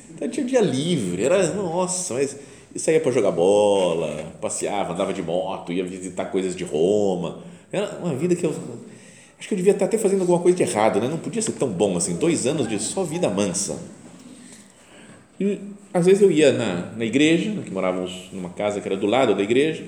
Então, 0.09 0.27
tinha 0.29 0.45
dia 0.45 0.61
livre, 0.61 1.23
era, 1.23 1.53
nossa, 1.53 2.15
mas 2.15 2.35
eu 2.73 2.79
saía 2.79 2.99
para 2.99 3.11
jogar 3.11 3.31
bola, 3.31 4.31
passeava, 4.41 4.93
andava 4.93 5.13
de 5.13 5.21
moto, 5.21 5.71
ia 5.71 5.83
visitar 5.83 6.25
coisas 6.25 6.55
de 6.55 6.63
Roma. 6.63 7.39
Era 7.71 7.97
uma 7.97 8.15
vida 8.15 8.35
que 8.35 8.45
eu 8.45 8.53
acho 9.39 9.47
que 9.47 9.53
eu 9.53 9.57
devia 9.57 9.73
estar 9.73 9.85
até 9.85 9.97
fazendo 9.97 10.21
alguma 10.21 10.39
coisa 10.39 10.57
de 10.57 10.63
errado, 10.63 10.99
né? 10.99 11.07
Não 11.07 11.17
podia 11.17 11.41
ser 11.41 11.53
tão 11.53 11.69
bom 11.69 11.97
assim, 11.97 12.15
dois 12.17 12.45
anos 12.45 12.67
de 12.67 12.79
só 12.79 13.03
vida 13.03 13.29
mansa. 13.29 13.79
E 15.39 15.59
às 15.93 16.05
vezes 16.05 16.21
eu 16.21 16.31
ia 16.31 16.51
na, 16.51 16.91
na 16.95 17.05
igreja, 17.05 17.51
que 17.63 17.71
morávamos 17.71 18.29
numa 18.31 18.49
casa 18.49 18.79
que 18.81 18.87
era 18.87 18.97
do 18.97 19.07
lado 19.07 19.33
da 19.33 19.41
igreja, 19.41 19.83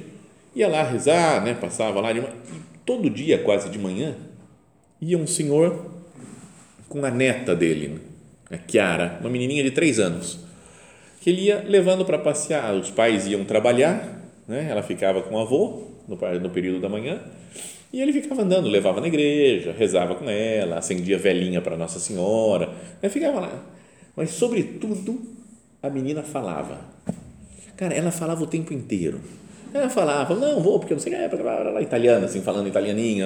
ia 0.56 0.68
lá 0.68 0.84
rezar, 0.84 1.44
né? 1.44 1.54
Passava 1.54 2.00
lá 2.02 2.12
e 2.12 2.24
todo 2.86 3.10
dia 3.10 3.38
quase 3.38 3.70
de 3.70 3.78
manhã 3.78 4.16
ia 5.02 5.18
um 5.18 5.28
senhor 5.28 5.92
com 6.88 7.04
a 7.04 7.10
neta 7.10 7.56
dele, 7.56 8.00
a 8.50 8.58
Chiara, 8.68 9.18
uma 9.22 9.30
menininha 9.30 9.64
de 9.64 9.72
três 9.72 10.00
anos, 10.00 10.40
que 11.22 11.30
ele 11.30 11.44
ia 11.44 11.64
levando 11.66 12.04
para 12.04 12.18
passear. 12.18 12.74
Os 12.74 12.92
pais 12.92 13.28
iam 13.28 13.46
trabalhar, 13.46 14.22
né? 14.46 14.68
ela 14.70 14.84
ficava 14.84 15.22
com 15.22 15.36
o 15.36 15.40
avô 15.40 15.84
no, 16.08 16.18
no 16.40 16.50
período 16.50 16.82
da 16.82 16.90
manhã 16.90 17.22
e 17.94 18.02
ele 18.02 18.12
ficava 18.12 18.42
andando, 18.42 18.68
levava 18.68 19.00
na 19.00 19.08
igreja, 19.08 19.74
rezava 19.78 20.16
com 20.16 20.30
ela, 20.30 20.78
acendia 20.80 21.18
velhinha 21.18 21.62
para 21.62 21.78
Nossa 21.78 22.00
Senhora, 22.00 22.70
né? 23.02 23.08
ficava 23.08 23.40
lá. 23.40 23.64
Mas, 24.16 24.32
sobretudo, 24.32 25.22
a 25.82 25.90
menina 25.90 26.24
falava. 26.24 26.80
Cara, 27.78 27.94
ela 27.94 28.12
falava 28.12 28.44
o 28.44 28.48
tempo 28.48 28.74
inteiro 28.74 29.22
ela 29.74 29.90
falava, 29.90 30.36
não, 30.36 30.62
vou, 30.62 30.80
porque 30.80 30.94
não 30.94 31.00
sei 31.00 31.14
o 31.14 31.16
que, 31.16 31.22
é, 31.22 31.82
italiana, 31.82 32.26
assim, 32.26 32.42
falando 32.42 32.68
italianinha. 32.68 33.26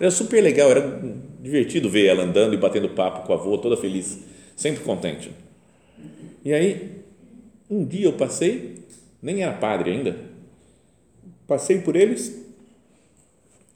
Era 0.00 0.10
super 0.10 0.40
legal, 0.40 0.70
era 0.70 1.00
divertido 1.42 1.90
ver 1.90 2.06
ela 2.06 2.22
andando 2.22 2.54
e 2.54 2.56
batendo 2.56 2.88
papo 2.88 3.26
com 3.26 3.32
a 3.34 3.36
avó, 3.36 3.58
toda 3.58 3.76
feliz, 3.76 4.18
sempre 4.56 4.82
contente. 4.82 5.30
E 6.46 6.54
aí, 6.54 7.02
um 7.68 7.84
dia 7.84 8.04
eu 8.04 8.12
passei, 8.12 8.84
nem 9.20 9.42
era 9.42 9.54
padre 9.54 9.90
ainda, 9.90 10.16
passei 11.44 11.80
por 11.80 11.96
eles 11.96 12.40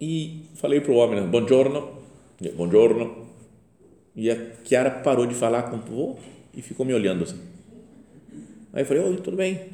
e 0.01 0.45
falei 0.55 0.81
para 0.81 0.93
o 0.93 0.95
homem, 0.95 1.27
buongiorno, 1.27 1.95
buongiorno, 2.55 3.27
e 4.15 4.31
a 4.31 4.37
Chiara 4.65 4.89
parou 4.89 5.27
de 5.27 5.35
falar 5.35 5.65
com 5.65 5.79
o 5.79 6.17
e 6.55 6.63
ficou 6.63 6.87
me 6.87 6.95
olhando 6.95 7.25
assim. 7.25 7.41
Aí 8.73 8.83
eu 8.83 8.87
falei, 8.87 9.03
oi, 9.03 9.17
tudo 9.17 9.37
bem? 9.37 9.71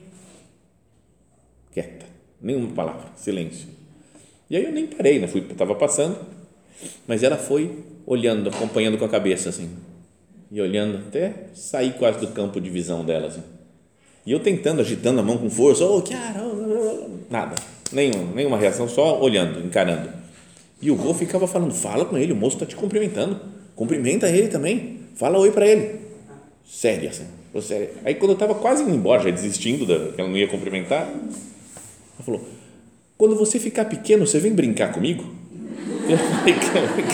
quieta, 1.70 2.06
nenhuma 2.40 2.72
palavra, 2.72 3.10
silêncio. 3.14 3.68
E 4.48 4.56
aí 4.56 4.64
eu 4.64 4.72
nem 4.72 4.86
parei, 4.86 5.18
né? 5.18 5.28
Fui, 5.28 5.42
estava 5.42 5.74
passando, 5.74 6.18
mas 7.06 7.22
ela 7.22 7.36
foi 7.36 7.84
olhando, 8.06 8.48
acompanhando 8.48 8.96
com 8.96 9.04
a 9.04 9.10
cabeça 9.10 9.50
assim, 9.50 9.76
e 10.50 10.60
olhando 10.60 10.98
até 10.98 11.48
sair 11.54 11.94
quase 11.94 12.20
do 12.20 12.28
campo 12.28 12.60
de 12.60 12.70
visão 12.70 13.04
dela 13.04 13.28
assim. 13.28 13.42
E 14.24 14.32
eu 14.32 14.40
tentando, 14.40 14.80
agitando 14.80 15.20
a 15.20 15.22
mão 15.22 15.38
com 15.38 15.48
força, 15.48 15.84
oh, 15.84 16.02
Kiara, 16.02 16.42
nada, 17.30 17.54
nenhum, 17.92 18.32
nenhuma 18.34 18.58
reação, 18.58 18.88
só 18.88 19.20
olhando, 19.20 19.64
encarando. 19.64 20.10
E 20.82 20.90
o 20.90 20.96
vô 20.96 21.14
ficava 21.14 21.46
falando, 21.46 21.72
fala 21.72 22.04
com 22.04 22.18
ele, 22.18 22.32
o 22.32 22.36
moço 22.36 22.56
está 22.56 22.66
te 22.66 22.74
cumprimentando, 22.74 23.40
cumprimenta 23.74 24.28
ele 24.28 24.48
também, 24.48 25.00
fala 25.14 25.38
oi 25.38 25.52
para 25.52 25.66
ele. 25.66 26.00
Sério, 26.64 27.08
assim, 27.08 27.26
sério. 27.62 27.90
Aí 28.04 28.16
quando 28.16 28.30
eu 28.30 28.34
estava 28.34 28.54
quase 28.56 28.82
indo 28.82 28.94
embora, 28.94 29.22
já 29.22 29.30
desistindo, 29.30 29.86
da, 29.86 30.12
que 30.12 30.20
ela 30.20 30.28
não 30.28 30.36
ia 30.36 30.48
cumprimentar, 30.48 31.02
ela 31.02 32.24
falou: 32.24 32.44
quando 33.16 33.36
você 33.36 33.60
ficar 33.60 33.84
pequeno, 33.84 34.26
você 34.26 34.40
vem 34.40 34.52
brincar 34.52 34.92
comigo? 34.92 35.24
Eu 36.08 36.18
falei, 36.18 36.54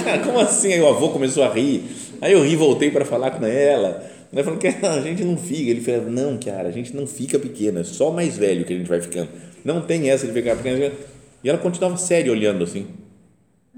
cara, 0.04 0.18
como 0.22 0.38
assim? 0.38 0.72
Aí 0.72 0.80
o 0.80 0.88
avô 0.88 1.08
começou 1.10 1.42
a 1.44 1.52
rir. 1.52 1.82
Aí 2.22 2.32
eu 2.32 2.44
ri, 2.44 2.54
voltei 2.54 2.88
para 2.88 3.04
falar 3.04 3.32
com 3.32 3.44
ela. 3.44 4.08
Ela 4.32 4.44
falou 4.44 4.58
que 4.58 4.68
a 4.86 5.00
gente 5.00 5.24
não 5.24 5.36
fica. 5.36 5.70
Ele 5.70 5.80
falou: 5.80 6.08
não, 6.08 6.38
cara, 6.38 6.68
a 6.68 6.72
gente 6.72 6.94
não 6.94 7.04
fica 7.04 7.36
pequeno, 7.36 7.80
é 7.80 7.84
só 7.84 8.12
mais 8.12 8.38
velho 8.38 8.64
que 8.64 8.72
a 8.72 8.76
gente 8.76 8.88
vai 8.88 9.00
ficando. 9.00 9.28
Não 9.64 9.82
tem 9.82 10.08
essa 10.08 10.24
de 10.24 10.32
ficar 10.32 10.54
pequeno. 10.56 10.94
E 11.42 11.48
ela 11.48 11.58
continuava 11.58 11.96
séria 11.96 12.30
olhando 12.30 12.62
assim. 12.62 12.86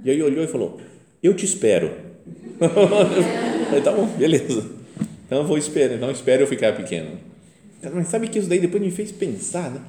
E 0.05 0.11
aí 0.11 0.23
olhou 0.23 0.45
e 0.45 0.47
falou: 0.47 0.79
eu 1.23 1.35
te 1.35 1.47
espero. 1.47 1.91
Eu 2.61 2.69
falei, 3.67 3.81
tá 3.83 3.91
bom, 3.91 4.07
beleza. 4.07 4.71
Então 5.27 5.39
eu 5.39 5.47
vou 5.47 5.57
esperar, 5.57 5.99
não 5.99 6.11
espero 6.11 6.43
eu 6.43 6.47
ficar 6.47 6.77
pequeno. 6.77 7.19
Mas 7.95 8.09
sabe 8.09 8.29
que 8.29 8.39
isso 8.39 8.49
daí 8.49 8.61
depois 8.61 8.83
me 8.83 8.91
fez 8.91 9.11
pensar, 9.11 9.71
né? 9.71 9.81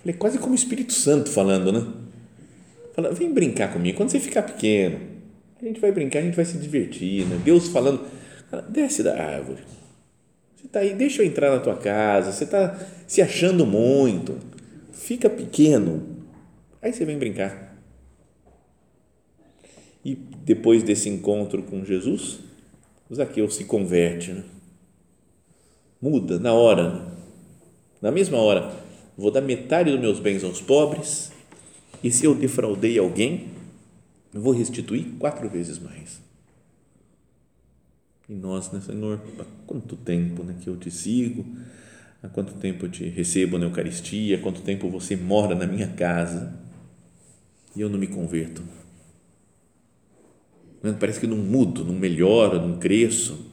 Falei, 0.00 0.16
quase 0.16 0.38
como 0.38 0.52
o 0.52 0.54
Espírito 0.54 0.92
Santo 0.92 1.30
falando, 1.30 1.72
né? 1.72 1.84
Fala, 2.94 3.12
vem 3.12 3.32
brincar 3.32 3.72
comigo. 3.72 3.96
Quando 3.96 4.10
você 4.10 4.20
ficar 4.20 4.42
pequeno, 4.42 5.00
a 5.60 5.64
gente 5.64 5.80
vai 5.80 5.92
brincar, 5.92 6.20
a 6.20 6.22
gente 6.22 6.36
vai 6.36 6.44
se 6.44 6.58
divertir, 6.58 7.26
né? 7.26 7.40
Deus 7.44 7.68
falando, 7.68 8.06
desce 8.68 9.02
da 9.02 9.20
árvore. 9.20 9.62
Você 10.56 10.66
está 10.66 10.80
aí, 10.80 10.94
deixa 10.94 11.22
eu 11.22 11.26
entrar 11.26 11.50
na 11.50 11.60
tua 11.60 11.76
casa. 11.76 12.32
Você 12.32 12.44
está 12.44 12.78
se 13.06 13.22
achando 13.22 13.66
muito. 13.66 14.36
Fica 14.92 15.28
pequeno. 15.30 16.18
Aí 16.82 16.92
você 16.92 17.04
vem 17.04 17.18
brincar. 17.18 17.76
E 20.04 20.14
depois 20.14 20.82
desse 20.82 21.08
encontro 21.08 21.62
com 21.62 21.84
Jesus, 21.84 22.40
Zaqueu 23.12 23.50
se 23.50 23.64
converte. 23.64 24.32
Né? 24.32 24.44
Muda 26.00 26.38
na 26.38 26.52
hora. 26.52 26.90
Né? 26.90 27.12
Na 28.00 28.10
mesma 28.12 28.38
hora, 28.38 28.72
vou 29.16 29.30
dar 29.30 29.40
metade 29.40 29.90
dos 29.90 30.00
meus 30.00 30.20
bens 30.20 30.44
aos 30.44 30.60
pobres 30.60 31.32
e 32.02 32.10
se 32.10 32.24
eu 32.24 32.34
defraudei 32.34 32.98
alguém, 32.98 33.48
vou 34.32 34.52
restituir 34.52 35.16
quatro 35.18 35.48
vezes 35.48 35.78
mais. 35.78 36.20
E 38.28 38.34
nós, 38.34 38.70
né, 38.70 38.80
Senhor, 38.80 39.20
há 39.38 39.44
quanto 39.66 39.96
tempo 39.96 40.42
né, 40.42 40.54
que 40.60 40.68
eu 40.68 40.76
te 40.76 40.90
sigo, 40.90 41.46
há 42.22 42.28
quanto 42.28 42.52
tempo 42.54 42.84
eu 42.84 42.90
te 42.90 43.08
recebo 43.08 43.58
na 43.58 43.64
Eucaristia, 43.66 44.36
há 44.36 44.40
quanto 44.40 44.60
tempo 44.60 44.90
você 44.90 45.16
mora 45.16 45.54
na 45.54 45.66
minha 45.66 45.88
casa 45.88 46.54
e 47.74 47.80
eu 47.80 47.88
não 47.88 47.98
me 47.98 48.06
converto. 48.06 48.62
Né, 50.82 50.94
parece 50.98 51.20
que 51.20 51.26
não 51.26 51.38
mudo, 51.38 51.84
não 51.84 51.94
melhoro, 51.94 52.60
não 52.60 52.78
cresço. 52.78 53.46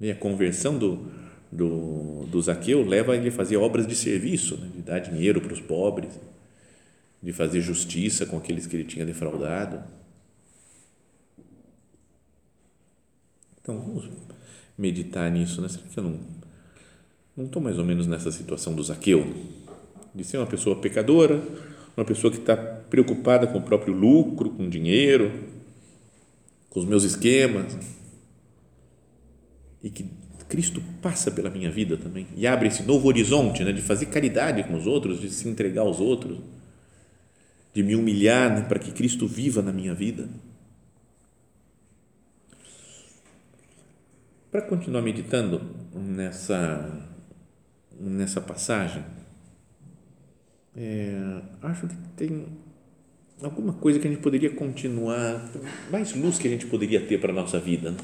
E 0.00 0.10
a 0.10 0.16
conversão 0.16 0.76
do, 0.76 1.12
do, 1.50 2.26
do 2.26 2.42
Zaqueu 2.42 2.84
leva 2.84 3.16
ele 3.16 3.28
a 3.28 3.32
fazer 3.32 3.56
obras 3.56 3.86
de 3.86 3.94
serviço, 3.94 4.56
né, 4.56 4.68
de 4.74 4.82
dar 4.82 4.98
dinheiro 4.98 5.40
para 5.40 5.52
os 5.52 5.60
pobres, 5.60 6.18
de 7.22 7.32
fazer 7.32 7.60
justiça 7.60 8.26
com 8.26 8.36
aqueles 8.36 8.66
que 8.66 8.76
ele 8.76 8.84
tinha 8.84 9.06
defraudado. 9.06 9.82
Então 13.60 13.78
vamos 13.78 14.10
meditar 14.76 15.30
nisso, 15.30 15.60
né? 15.62 15.68
Será 15.68 15.84
que 15.86 15.98
eu 15.98 16.04
não 16.04 16.42
não 17.34 17.46
estou 17.46 17.62
mais 17.62 17.78
ou 17.78 17.84
menos 17.84 18.06
nessa 18.06 18.30
situação 18.30 18.74
do 18.74 18.82
Zaqueu, 18.82 19.26
de 20.14 20.22
ser 20.22 20.36
uma 20.36 20.46
pessoa 20.46 20.76
pecadora, 20.76 21.42
uma 21.96 22.04
pessoa 22.04 22.30
que 22.30 22.38
está 22.38 22.54
preocupada 22.56 23.46
com 23.46 23.58
o 23.58 23.62
próprio 23.62 23.94
lucro, 23.94 24.50
com 24.50 24.66
o 24.66 24.70
dinheiro, 24.70 25.32
com 26.68 26.78
os 26.78 26.84
meus 26.84 27.04
esquemas, 27.04 27.78
e 29.82 29.88
que 29.88 30.04
Cristo 30.48 30.82
passa 31.00 31.30
pela 31.30 31.48
minha 31.48 31.70
vida 31.70 31.96
também. 31.96 32.26
E 32.36 32.46
abre 32.46 32.68
esse 32.68 32.82
novo 32.82 33.08
horizonte 33.08 33.64
né, 33.64 33.72
de 33.72 33.80
fazer 33.80 34.06
caridade 34.06 34.62
com 34.64 34.74
os 34.76 34.86
outros, 34.86 35.18
de 35.18 35.30
se 35.30 35.48
entregar 35.48 35.80
aos 35.80 35.98
outros, 35.98 36.38
de 37.72 37.82
me 37.82 37.96
humilhar 37.96 38.50
né, 38.54 38.62
para 38.62 38.78
que 38.78 38.92
Cristo 38.92 39.26
viva 39.26 39.62
na 39.62 39.72
minha 39.72 39.94
vida. 39.94 40.28
Para 44.50 44.60
continuar 44.62 45.00
meditando 45.00 45.62
nessa, 45.94 47.08
nessa 47.98 48.40
passagem, 48.40 49.02
é, 50.76 51.40
acho 51.62 51.86
que 51.86 51.96
tem 52.16 52.46
alguma 53.42 53.72
coisa 53.72 53.98
que 53.98 54.06
a 54.06 54.10
gente 54.10 54.22
poderia 54.22 54.50
continuar, 54.50 55.50
mais 55.90 56.14
luz 56.14 56.38
que 56.38 56.46
a 56.46 56.50
gente 56.50 56.66
poderia 56.66 57.00
ter 57.00 57.18
para 57.18 57.32
a 57.32 57.34
nossa 57.34 57.58
vida. 57.58 57.92
Né? 57.92 57.96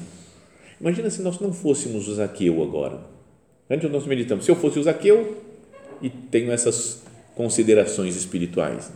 Imagina 0.81 1.09
se 1.09 1.21
nós 1.21 1.39
não 1.39 1.53
fôssemos 1.53 2.07
o 2.07 2.15
Zaqueu 2.15 2.63
agora. 2.63 3.01
Antes 3.69 3.91
nós 3.91 4.07
meditamos, 4.07 4.45
se 4.45 4.49
eu 4.49 4.55
fosse 4.55 4.79
o 4.79 4.83
Zaqueu 4.83 5.43
e 6.01 6.09
tenho 6.09 6.51
essas 6.51 7.03
considerações 7.35 8.15
espirituais. 8.15 8.91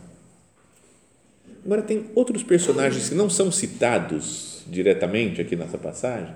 Agora, 1.65 1.81
tem 1.81 2.05
outros 2.13 2.43
personagens 2.43 3.09
que 3.09 3.15
não 3.15 3.29
são 3.29 3.51
citados 3.51 4.63
diretamente 4.67 5.39
aqui 5.39 5.55
nessa 5.55 5.77
passagem, 5.77 6.33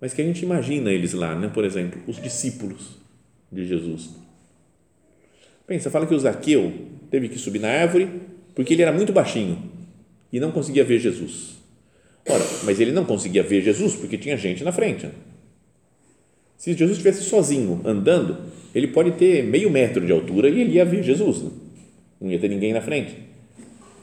mas 0.00 0.14
que 0.14 0.22
a 0.22 0.24
gente 0.24 0.44
imagina 0.44 0.92
eles 0.92 1.12
lá, 1.12 1.34
né? 1.34 1.50
por 1.52 1.64
exemplo, 1.64 2.00
os 2.06 2.20
discípulos 2.20 2.98
de 3.50 3.66
Jesus. 3.66 4.10
Pensa, 5.66 5.90
fala 5.90 6.06
que 6.06 6.14
o 6.14 6.18
Zaqueu 6.18 6.72
teve 7.10 7.28
que 7.28 7.38
subir 7.38 7.58
na 7.58 7.68
árvore 7.68 8.08
porque 8.54 8.74
ele 8.74 8.82
era 8.82 8.92
muito 8.92 9.12
baixinho 9.12 9.70
e 10.32 10.40
não 10.40 10.50
conseguia 10.50 10.84
ver 10.84 10.98
Jesus. 10.98 11.58
Ora, 12.28 12.44
mas 12.64 12.78
ele 12.78 12.92
não 12.92 13.04
conseguia 13.04 13.42
ver 13.42 13.62
Jesus 13.62 13.94
porque 13.96 14.16
tinha 14.16 14.36
gente 14.36 14.62
na 14.62 14.72
frente. 14.72 15.06
Né? 15.06 15.12
Se 16.56 16.72
Jesus 16.72 16.92
estivesse 16.92 17.22
sozinho 17.22 17.80
andando, 17.84 18.38
ele 18.74 18.88
pode 18.88 19.12
ter 19.12 19.44
meio 19.44 19.70
metro 19.70 20.04
de 20.04 20.12
altura 20.12 20.48
e 20.48 20.60
ele 20.60 20.72
ia 20.72 20.84
ver 20.84 21.02
Jesus. 21.02 21.42
Né? 21.42 21.50
Não 22.20 22.30
ia 22.30 22.38
ter 22.38 22.48
ninguém 22.48 22.72
na 22.72 22.80
frente. 22.80 23.27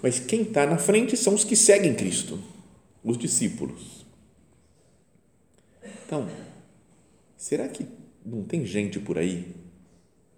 Mas 0.06 0.20
quem 0.20 0.44
está 0.44 0.68
na 0.68 0.78
frente 0.78 1.18
são 1.18 1.34
os 1.34 1.44
que 1.44 1.56
seguem 1.56 1.96
Cristo, 1.96 2.40
os 3.04 3.18
discípulos. 3.18 4.06
Então, 6.06 6.30
será 7.36 7.68
que 7.68 7.88
não 8.24 8.44
tem 8.44 8.64
gente 8.68 9.00
por 9.00 9.18
aí 9.18 9.48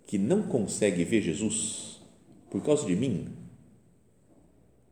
que 0.05 0.17
não 0.17 0.41
consegue 0.41 1.03
ver 1.03 1.21
Jesus 1.21 1.99
por 2.49 2.63
causa 2.63 2.85
de 2.85 2.95
mim? 2.95 3.27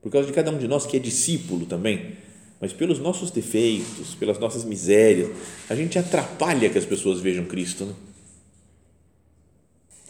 Por 0.02 0.12
causa 0.12 0.28
de 0.28 0.34
cada 0.34 0.52
um 0.52 0.58
de 0.58 0.68
nós 0.68 0.86
que 0.86 0.98
é 0.98 1.00
discípulo 1.00 1.66
também, 1.66 2.18
mas 2.60 2.74
pelos 2.74 3.00
nossos 3.00 3.32
defeitos, 3.32 4.14
pelas 4.16 4.38
nossas 4.40 4.66
misérias, 4.66 5.32
a 5.70 5.76
gente 5.76 5.98
atrapalha 5.98 6.70
que 6.70 6.78
as 6.78 6.86
pessoas 6.86 7.22
vejam 7.22 7.46
Cristo, 7.46 7.86
né? 7.86 7.96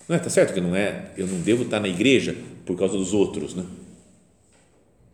Não 0.10 0.16
é? 0.16 0.20
Tá 0.20 0.32
certo 0.32 0.56
que 0.56 0.62
não 0.62 0.76
é, 0.76 1.12
eu 1.16 1.28
não 1.28 1.40
devo 1.42 1.66
estar 1.66 1.80
na 1.80 1.88
igreja 1.88 2.36
por 2.66 2.76
causa 2.76 2.98
dos 2.98 3.14
outros, 3.14 3.54
né? 3.54 3.64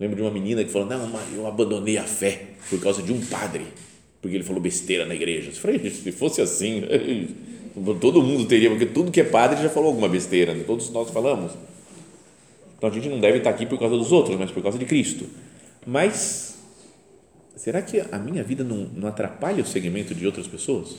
Lembro 0.02 0.18
de 0.18 0.22
uma 0.22 0.32
menina 0.32 0.64
que 0.66 0.70
falou: 0.70 0.90
Não, 0.90 1.10
eu 1.34 1.48
abandonei 1.48 1.98
a 1.98 2.04
fé 2.04 2.48
por 2.70 2.82
causa 2.82 3.02
de 3.02 3.14
um 3.14 3.22
padre 3.22 3.66
porque 4.22 4.36
ele 4.36 4.44
falou 4.44 4.62
besteira 4.62 5.06
na 5.06 5.16
igreja. 5.16 5.50
Eu 5.50 5.56
falei, 5.56 5.90
se 5.90 6.12
fosse 6.12 6.42
assim, 6.42 6.84
todo 8.00 8.22
mundo 8.22 8.46
teria, 8.46 8.70
porque 8.70 8.86
tudo 8.86 9.12
que 9.12 9.20
é 9.20 9.24
padre 9.24 9.62
já 9.62 9.70
falou 9.70 9.90
alguma 9.90 10.08
besteira, 10.08 10.54
né? 10.54 10.64
todos 10.66 10.90
nós 10.92 11.10
falamos. 11.10 11.54
Então 12.78 12.90
a 12.90 12.94
gente 12.94 13.10
não 13.10 13.20
deve 13.20 13.40
estar 13.40 13.50
aqui 13.50 13.66
por 13.66 13.80
causa 13.80 13.98
dos 13.98 14.12
outros, 14.12 14.38
mas 14.38 14.52
por 14.52 14.62
causa 14.62 14.78
de 14.78 14.86
Cristo. 14.86 15.26
Mas 15.86 16.60
será 17.56 17.82
que 17.82 18.00
a 18.12 18.20
minha 18.20 18.44
vida 18.44 18.64
não, 18.64 18.90
não 18.96 19.08
atrapalha 19.08 19.64
o 19.64 19.66
segmento 19.66 20.14
de 20.14 20.26
outras 20.26 20.48
pessoas? 20.48 20.98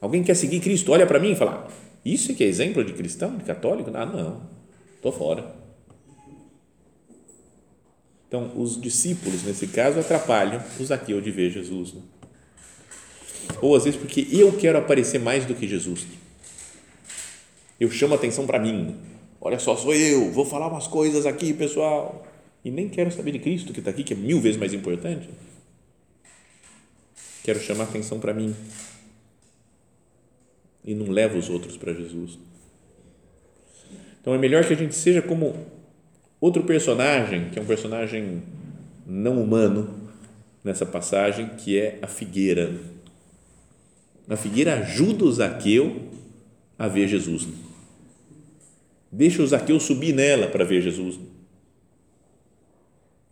Alguém 0.00 0.22
quer 0.22 0.34
seguir 0.34 0.60
Cristo, 0.60 0.92
olha 0.92 1.06
para 1.06 1.18
mim 1.18 1.32
e 1.32 1.36
fala: 1.36 1.68
Isso 2.04 2.30
é 2.30 2.34
que 2.34 2.44
é 2.44 2.46
exemplo 2.46 2.84
de 2.84 2.92
cristão, 2.92 3.36
de 3.36 3.42
católico? 3.42 3.90
Ah, 3.94 4.06
não, 4.06 4.42
estou 4.96 5.10
fora. 5.10 5.67
Então, 8.28 8.52
os 8.54 8.78
discípulos, 8.78 9.42
nesse 9.42 9.66
caso, 9.66 9.98
atrapalham 9.98 10.62
o 10.78 10.84
Zaqueu 10.84 11.18
de 11.18 11.30
ver 11.30 11.50
Jesus. 11.50 11.94
Né? 11.94 12.02
Ou 13.62 13.74
às 13.74 13.84
vezes 13.84 13.98
porque 13.98 14.26
eu 14.30 14.52
quero 14.52 14.76
aparecer 14.76 15.18
mais 15.18 15.46
do 15.46 15.54
que 15.54 15.66
Jesus. 15.66 16.06
Eu 17.80 17.90
chamo 17.90 18.14
atenção 18.14 18.46
para 18.46 18.58
mim. 18.58 18.96
Olha 19.40 19.58
só, 19.58 19.74
sou 19.76 19.94
eu, 19.94 20.30
vou 20.30 20.44
falar 20.44 20.68
umas 20.68 20.86
coisas 20.86 21.24
aqui, 21.24 21.54
pessoal. 21.54 22.26
E 22.62 22.70
nem 22.70 22.88
quero 22.88 23.10
saber 23.10 23.32
de 23.32 23.38
Cristo 23.38 23.72
que 23.72 23.78
está 23.78 23.90
aqui, 23.90 24.04
que 24.04 24.12
é 24.12 24.16
mil 24.16 24.40
vezes 24.40 24.58
mais 24.58 24.74
importante. 24.74 25.30
Quero 27.42 27.60
chamar 27.60 27.84
atenção 27.84 28.20
para 28.20 28.34
mim. 28.34 28.54
E 30.84 30.94
não 30.94 31.10
levo 31.10 31.38
os 31.38 31.48
outros 31.48 31.78
para 31.78 31.94
Jesus. 31.94 32.38
Então 34.20 34.34
é 34.34 34.38
melhor 34.38 34.66
que 34.66 34.74
a 34.74 34.76
gente 34.76 34.94
seja 34.94 35.22
como 35.22 35.54
Outro 36.40 36.62
personagem, 36.62 37.50
que 37.50 37.58
é 37.58 37.62
um 37.62 37.66
personagem 37.66 38.42
não 39.04 39.42
humano 39.42 40.08
nessa 40.62 40.86
passagem, 40.86 41.48
que 41.56 41.78
é 41.78 41.98
a 42.00 42.06
figueira. 42.06 42.78
A 44.28 44.36
figueira 44.36 44.74
ajuda 44.74 45.24
o 45.24 45.32
Zaqueu 45.32 46.02
a 46.78 46.86
ver 46.86 47.08
Jesus. 47.08 47.48
Deixa 49.10 49.42
o 49.42 49.46
Zaqueu 49.46 49.80
subir 49.80 50.14
nela 50.14 50.46
para 50.46 50.64
ver 50.64 50.80
Jesus. 50.80 51.18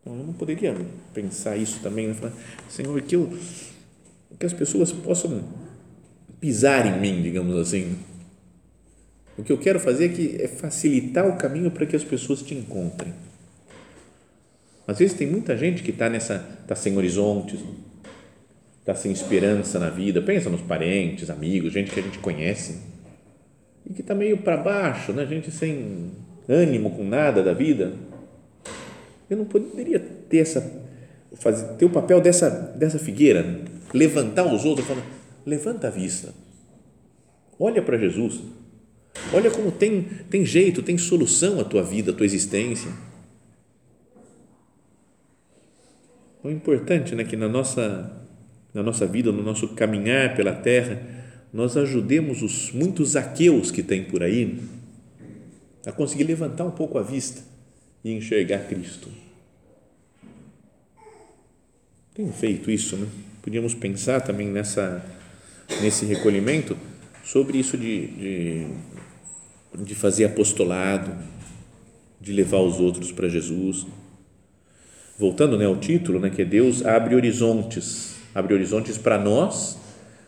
Então, 0.01 0.19
eu 0.19 0.25
não 0.25 0.33
poderia 0.33 0.75
pensar 1.13 1.57
isso 1.57 1.81
também, 1.81 2.09
né? 2.09 2.15
Falar, 2.15 2.33
Senhor, 2.69 3.01
que, 3.03 3.15
eu, 3.15 3.39
que 4.39 4.47
as 4.47 4.53
pessoas 4.53 4.91
possam 4.91 5.45
pisar 6.41 6.87
em 6.87 7.01
mim, 7.01 7.23
digamos 7.23 7.57
assim 7.57 7.97
o 9.39 9.43
que 9.45 9.53
eu 9.53 9.59
quero 9.59 9.79
fazer 9.79 10.07
é, 10.07 10.09
que, 10.09 10.37
é 10.41 10.49
facilitar 10.49 11.29
o 11.29 11.37
caminho 11.37 11.71
para 11.71 11.85
que 11.85 11.95
as 11.95 12.05
pessoas 12.05 12.43
te 12.43 12.55
encontrem. 12.55 13.13
Às 14.87 14.99
vezes 14.99 15.17
tem 15.17 15.27
muita 15.27 15.57
gente 15.57 15.83
que 15.83 15.91
está 15.91 16.09
nessa, 16.09 16.47
está 16.63 16.75
sem 16.75 16.97
horizontes, 16.97 17.61
está 18.81 18.95
sem 18.95 19.13
esperança 19.13 19.79
na 19.79 19.91
vida. 19.91 20.23
Pensa 20.23 20.49
nos 20.49 20.63
parentes, 20.63 21.29
amigos, 21.29 21.73
gente 21.73 21.91
que 21.91 22.01
a 22.01 22.03
gente 22.03 22.19
conhece 22.19 22.81
e 23.85 23.93
que 23.93 24.01
está 24.01 24.15
meio 24.15 24.39
para 24.39 24.57
baixo, 24.57 25.13
né? 25.13 25.27
Gente 25.27 25.51
sem 25.51 26.13
ânimo 26.49 26.91
com 26.91 27.05
nada 27.05 27.43
da 27.43 27.53
vida. 27.53 27.93
Eu 29.29 29.37
não 29.37 29.45
poderia 29.45 29.99
ter 29.99 30.39
essa, 30.39 30.73
fazer, 31.35 31.75
ter 31.75 31.85
o 31.85 31.91
papel 31.91 32.21
dessa 32.21 32.49
dessa 32.49 32.99
figueira, 32.99 33.45
levantar 33.93 34.45
os 34.45 34.65
outros, 34.65 34.87
falar, 34.87 35.05
levanta 35.45 35.89
a 35.89 35.91
vista, 35.91 36.33
olha 37.59 37.83
para 37.83 37.99
Jesus 37.99 38.41
Olha 39.33 39.51
como 39.51 39.73
tem, 39.73 40.03
tem 40.31 40.45
jeito, 40.45 40.83
tem 40.83 40.97
solução 40.97 41.61
a 41.61 41.65
tua 41.65 41.83
vida, 41.83 42.11
a 42.11 42.15
tua 42.15 42.27
existência. 42.27 42.91
O 46.43 46.51
importante 46.51 47.13
é 47.13 47.17
né, 47.17 47.25
que 47.25 47.37
na 47.37 47.49
nossa, 47.49 48.25
na 48.73 48.83
nossa 48.83 49.07
vida, 49.07 49.33
no 49.33 49.43
nosso 49.43 49.69
caminhar 49.69 50.37
pela 50.37 50.53
terra, 50.53 51.03
nós 51.53 51.77
ajudemos 51.77 52.43
os 52.43 52.71
muitos 52.71 53.17
aqueus 53.17 53.71
que 53.71 53.83
tem 53.83 54.05
por 54.05 54.23
aí 54.23 54.61
a 55.85 55.91
conseguir 55.93 56.25
levantar 56.25 56.65
um 56.65 56.71
pouco 56.71 56.99
a 56.99 57.03
vista 57.03 57.43
e 58.05 58.13
enxergar 58.13 58.61
Cristo. 58.69 59.09
Tenho 62.15 62.33
feito 62.33 62.71
isso, 62.71 62.97
né? 62.97 63.09
Podíamos 63.43 63.75
pensar 63.75 64.21
também 64.21 64.49
nessa, 64.49 65.05
nesse 65.81 66.05
recolhimento 66.07 66.77
sobre 67.25 67.59
isso 67.59 67.77
de, 67.77 68.07
de, 68.07 68.67
de 69.79 69.95
fazer 69.95 70.25
apostolado, 70.25 71.13
de 72.21 72.33
levar 72.33 72.61
os 72.61 72.81
outros 72.81 73.13
para 73.13 73.29
Jesus. 73.29 73.87
Voltando 75.19 75.57
né, 75.57 75.65
ao 75.65 75.77
título, 75.77 76.19
né, 76.19 76.31
que 76.31 76.43
é 76.43 76.45
Deus 76.45 76.85
abre 76.85 77.15
horizontes, 77.15 78.17
abre 78.35 78.55
horizontes 78.55 78.99
para 78.99 79.19
nós, 79.19 79.79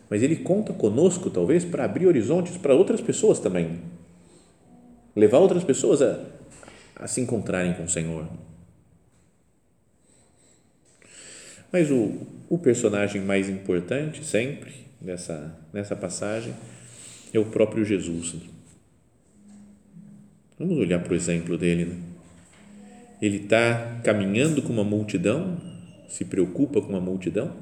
mas 0.08 0.22
Ele 0.22 0.36
conta 0.36 0.72
conosco, 0.72 1.28
talvez, 1.28 1.64
para 1.64 1.84
abrir 1.84 2.06
horizontes 2.06 2.56
para 2.56 2.74
outras 2.74 3.00
pessoas 3.00 3.38
também. 3.38 3.80
Levar 5.14 5.38
outras 5.38 5.64
pessoas 5.64 6.00
a, 6.00 6.20
a 6.96 7.06
se 7.06 7.20
encontrarem 7.20 7.74
com 7.74 7.84
o 7.84 7.88
Senhor. 7.88 8.26
Mas 11.70 11.90
o, 11.90 12.26
o 12.48 12.58
personagem 12.58 13.20
mais 13.20 13.48
importante, 13.48 14.24
sempre, 14.24 14.72
nessa, 15.00 15.54
nessa 15.72 15.94
passagem, 15.94 16.54
é 17.32 17.38
o 17.38 17.44
próprio 17.44 17.84
Jesus. 17.84 18.36
Vamos 20.58 20.76
olhar 20.76 20.98
para 20.98 21.12
o 21.12 21.16
exemplo 21.16 21.56
dele. 21.56 21.84
Né? 21.84 21.96
Ele 23.22 23.36
está 23.36 24.00
caminhando 24.02 24.60
com 24.60 24.72
uma 24.72 24.82
multidão, 24.82 25.56
se 26.08 26.24
preocupa 26.24 26.82
com 26.82 26.96
a 26.96 27.00
multidão, 27.00 27.54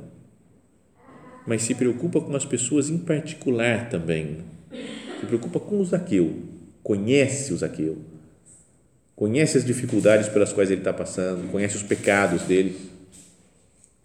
mas 1.46 1.62
se 1.62 1.74
preocupa 1.74 2.22
com 2.22 2.35
as 2.35 2.46
pessoas 2.46 2.88
em 2.88 2.96
particular 2.96 3.90
também. 3.90 4.38
Se 5.20 5.26
preocupa 5.26 5.61
com 5.61 5.78
o 5.78 5.85
Zaqueu, 5.85 6.42
conhece 6.82 7.52
o 7.52 7.56
Zaqueu, 7.59 7.98
conhece 9.14 9.59
as 9.59 9.64
dificuldades 9.64 10.28
pelas 10.28 10.52
quais 10.52 10.70
ele 10.70 10.80
está 10.80 10.92
passando, 10.92 11.50
conhece 11.50 11.76
os 11.76 11.82
pecados 11.82 12.42
dele 12.42 12.76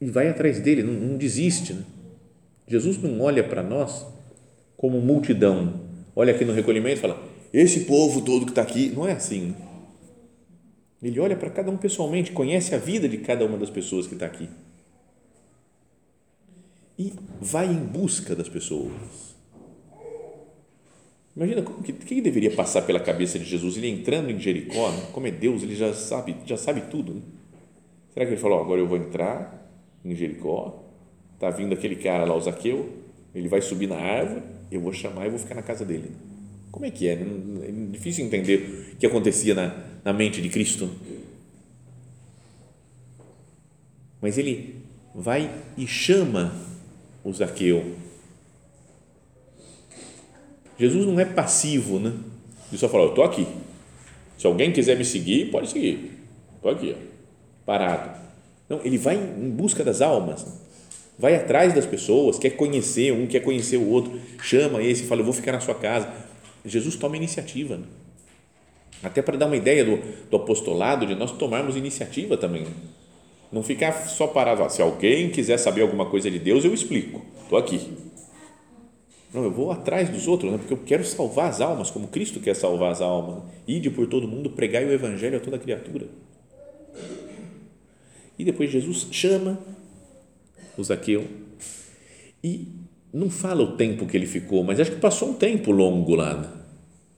e 0.01 0.05
vai 0.05 0.27
atrás 0.27 0.59
dele, 0.59 0.83
não, 0.83 0.93
não 0.93 1.17
desiste. 1.17 1.73
Né? 1.73 1.83
Jesus 2.67 2.97
não 2.97 3.21
olha 3.21 3.43
para 3.43 3.63
nós 3.63 4.05
como 4.75 4.99
multidão, 4.99 5.81
olha 6.13 6.33
aqui 6.33 6.43
no 6.43 6.53
recolhimento 6.53 6.97
e 6.97 7.01
fala: 7.01 7.30
esse 7.53 7.81
povo 7.81 8.21
todo 8.21 8.45
que 8.45 8.51
está 8.51 8.61
aqui, 8.61 8.89
não 8.89 9.07
é 9.07 9.13
assim. 9.13 9.47
Né? 9.47 9.55
Ele 11.03 11.19
olha 11.19 11.35
para 11.35 11.49
cada 11.49 11.71
um 11.71 11.77
pessoalmente, 11.77 12.31
conhece 12.31 12.75
a 12.75 12.77
vida 12.77 13.09
de 13.09 13.17
cada 13.17 13.45
uma 13.45 13.57
das 13.57 13.69
pessoas 13.69 14.07
que 14.07 14.13
está 14.13 14.25
aqui. 14.25 14.47
E 16.97 17.13
vai 17.41 17.67
em 17.67 17.79
busca 17.79 18.35
das 18.35 18.47
pessoas. 18.47 19.31
Imagina 21.35 21.61
o 21.61 21.81
que, 21.81 21.93
que, 21.93 22.21
deveria 22.21 22.51
passar 22.51 22.81
pela 22.83 22.99
cabeça 22.99 23.39
de 23.39 23.45
Jesus, 23.45 23.77
ele 23.77 23.89
entrando 23.89 24.29
em 24.29 24.39
Jericó, 24.39 24.91
né? 24.91 25.07
como 25.13 25.27
é 25.27 25.31
Deus, 25.31 25.63
ele 25.63 25.75
já 25.75 25.93
sabe, 25.93 26.35
já 26.45 26.57
sabe 26.57 26.81
tudo. 26.91 27.15
Né? 27.15 27.21
Será 28.13 28.25
que 28.25 28.33
ele 28.33 28.41
falou, 28.41 28.59
agora 28.59 28.81
eu 28.81 28.87
vou 28.87 28.97
entrar 28.97 29.71
em 30.03 30.13
Jericó, 30.13 30.83
está 31.33 31.49
vindo 31.49 31.73
aquele 31.73 31.95
cara 31.95 32.25
lá, 32.25 32.35
o 32.35 32.41
Zaqueu, 32.41 32.89
ele 33.33 33.47
vai 33.47 33.61
subir 33.61 33.87
na 33.87 33.95
árvore, 33.95 34.43
eu 34.69 34.81
vou 34.81 34.91
chamar 34.91 35.25
e 35.25 35.29
vou 35.29 35.39
ficar 35.39 35.55
na 35.55 35.61
casa 35.61 35.85
dele. 35.85 36.11
Como 36.71 36.85
é 36.85 36.91
que 36.91 37.07
é? 37.07 37.13
É 37.13 37.71
difícil 37.91 38.25
entender 38.25 38.93
o 38.93 38.95
que 38.95 39.05
acontecia 39.05 39.53
na, 39.53 39.75
na 40.05 40.13
mente 40.13 40.41
de 40.41 40.49
Cristo. 40.49 40.89
Mas 44.21 44.37
ele 44.37 44.77
vai 45.13 45.51
e 45.77 45.85
chama 45.85 46.53
o 47.23 47.33
Zaqueu. 47.33 47.95
Jesus 50.79 51.05
não 51.05 51.19
é 51.19 51.25
passivo, 51.25 51.99
né? 51.99 52.13
Ele 52.69 52.77
só 52.77 52.87
fala: 52.87 53.03
Eu 53.03 53.09
estou 53.09 53.23
aqui. 53.23 53.45
Se 54.37 54.47
alguém 54.47 54.71
quiser 54.71 54.97
me 54.97 55.03
seguir, 55.03 55.51
pode 55.51 55.69
seguir. 55.69 56.19
Estou 56.55 56.71
aqui, 56.71 56.95
ó, 56.97 57.01
parado. 57.65 58.19
Não, 58.69 58.79
ele 58.83 58.97
vai 58.97 59.15
em 59.15 59.49
busca 59.49 59.83
das 59.83 60.01
almas. 60.01 60.45
Vai 61.19 61.35
atrás 61.35 61.73
das 61.73 61.85
pessoas, 61.85 62.39
quer 62.39 62.51
conhecer 62.51 63.11
um, 63.11 63.27
quer 63.27 63.41
conhecer 63.41 63.77
o 63.77 63.87
outro, 63.89 64.19
chama 64.41 64.81
esse 64.81 65.03
fala: 65.03 65.21
Eu 65.21 65.25
vou 65.25 65.33
ficar 65.33 65.51
na 65.51 65.59
sua 65.59 65.75
casa 65.75 66.30
Jesus 66.65 66.95
toma 66.95 67.17
iniciativa. 67.17 67.77
Né? 67.77 67.85
Até 69.03 69.21
para 69.21 69.37
dar 69.37 69.47
uma 69.47 69.57
ideia 69.57 69.83
do, 69.83 69.97
do 70.29 70.37
apostolado, 70.37 71.05
de 71.05 71.15
nós 71.15 71.31
tomarmos 71.31 71.75
iniciativa 71.75 72.37
também. 72.37 72.67
Não 73.51 73.63
ficar 73.63 73.91
só 74.07 74.27
parado, 74.27 74.69
se 74.69 74.81
alguém 74.81 75.29
quiser 75.29 75.57
saber 75.57 75.81
alguma 75.81 76.05
coisa 76.05 76.31
de 76.31 76.39
Deus, 76.39 76.63
eu 76.63 76.73
explico, 76.73 77.21
estou 77.43 77.57
aqui. 77.57 77.91
Não, 79.33 79.43
eu 79.43 79.51
vou 79.51 79.71
atrás 79.71 80.09
dos 80.09 80.27
outros, 80.27 80.51
né? 80.51 80.57
porque 80.57 80.73
eu 80.73 80.79
quero 80.85 81.03
salvar 81.05 81.49
as 81.49 81.61
almas, 81.61 81.89
como 81.89 82.07
Cristo 82.07 82.39
quer 82.39 82.55
salvar 82.55 82.91
as 82.91 83.01
almas. 83.01 83.43
Ide 83.67 83.89
por 83.89 84.07
todo 84.07 84.27
mundo, 84.27 84.49
pregai 84.49 84.85
o 84.85 84.91
Evangelho 84.91 85.37
a 85.37 85.39
toda 85.39 85.57
criatura. 85.57 86.07
E 88.37 88.43
depois 88.43 88.71
Jesus 88.71 89.07
chama 89.11 89.59
o 90.77 90.83
Zaqueu 90.83 91.27
e 92.43 92.67
não 93.13 93.29
fala 93.29 93.61
o 93.61 93.75
tempo 93.75 94.05
que 94.05 94.15
ele 94.15 94.25
ficou, 94.25 94.63
mas 94.63 94.79
acho 94.79 94.91
que 94.91 94.99
passou 94.99 95.29
um 95.29 95.33
tempo 95.33 95.71
longo 95.71 96.15
lá. 96.15 96.35
Né? 96.35 96.49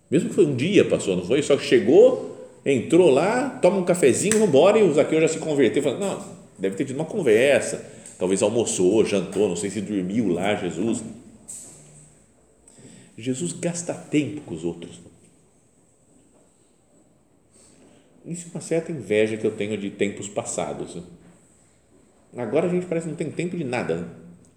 Mesmo 0.09 0.29
que 0.29 0.35
foi 0.35 0.45
um 0.45 0.55
dia 0.55 0.85
passou, 0.85 1.15
não 1.15 1.25
foi? 1.25 1.41
Só 1.41 1.55
que 1.55 1.63
chegou, 1.63 2.61
entrou 2.65 3.09
lá, 3.09 3.49
toma 3.61 3.77
um 3.77 3.85
cafezinho, 3.85 4.33
vamos 4.33 4.49
embora, 4.49 4.79
e 4.79 4.83
o 4.83 4.93
Zaqueu 4.93 5.21
já 5.21 5.27
se 5.27 5.37
converteu. 5.37 5.83
Falou, 5.83 5.99
não, 5.99 6.23
deve 6.57 6.75
ter 6.75 6.85
tido 6.85 6.95
uma 6.95 7.05
conversa, 7.05 7.85
talvez 8.17 8.41
almoçou, 8.41 9.05
jantou, 9.05 9.47
não 9.47 9.55
sei 9.55 9.69
se 9.69 9.81
dormiu 9.81 10.29
lá, 10.29 10.55
Jesus. 10.55 11.03
Jesus 13.17 13.53
gasta 13.53 13.93
tempo 13.93 14.41
com 14.41 14.55
os 14.55 14.63
outros. 14.63 14.99
Isso 18.25 18.47
é 18.47 18.51
uma 18.55 18.61
certa 18.61 18.91
inveja 18.91 19.37
que 19.37 19.45
eu 19.45 19.51
tenho 19.51 19.77
de 19.77 19.89
tempos 19.89 20.27
passados. 20.27 20.95
Né? 20.95 21.03
Agora 22.37 22.67
a 22.67 22.69
gente 22.69 22.85
parece 22.85 23.05
que 23.05 23.11
não 23.11 23.17
tem 23.17 23.29
tempo 23.29 23.55
de 23.57 23.63
nada. 23.63 23.97
Né? 23.97 24.07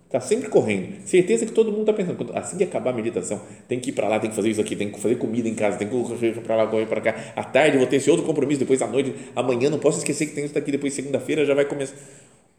Está 0.07 0.21
sempre 0.21 0.49
correndo. 0.49 1.05
Certeza 1.05 1.45
que 1.45 1.53
todo 1.53 1.73
mundo 1.73 1.81
está 1.81 1.93
pensando, 1.93 2.31
assim 2.33 2.57
que 2.57 2.63
acabar 2.63 2.91
a 2.91 2.93
meditação, 2.93 3.41
tem 3.67 3.81
que 3.81 3.91
ir 3.91 3.93
para 3.93 4.09
lá, 4.09 4.21
tem 4.21 4.31
que 4.31 4.37
fazer 4.37 4.51
isso 4.51 4.61
aqui, 4.61 4.77
tem 4.77 4.89
que 4.91 5.01
fazer 5.01 5.17
comida 5.17 5.49
em 5.49 5.55
casa, 5.55 5.77
tem 5.77 5.89
que 5.89 5.95
correr 5.95 6.33
para 6.41 6.57
lá, 6.57 6.67
correr 6.69 6.87
para 6.87 7.01
cá. 7.01 7.33
À 7.35 7.43
tarde 7.43 7.77
vou 7.77 7.89
ter 7.89 7.97
esse 7.97 8.09
outro 8.09 8.25
compromisso, 8.25 8.61
depois 8.61 8.81
à 8.81 8.87
noite, 8.87 9.13
amanhã 9.35 9.69
não 9.69 9.81
posso 9.81 9.99
esquecer 9.99 10.27
que 10.27 10.35
tem 10.35 10.45
isso 10.45 10.55
daqui, 10.55 10.71
depois 10.71 10.95
segunda-feira 10.95 11.45
já 11.45 11.55
vai 11.55 11.65
começar. 11.65 11.97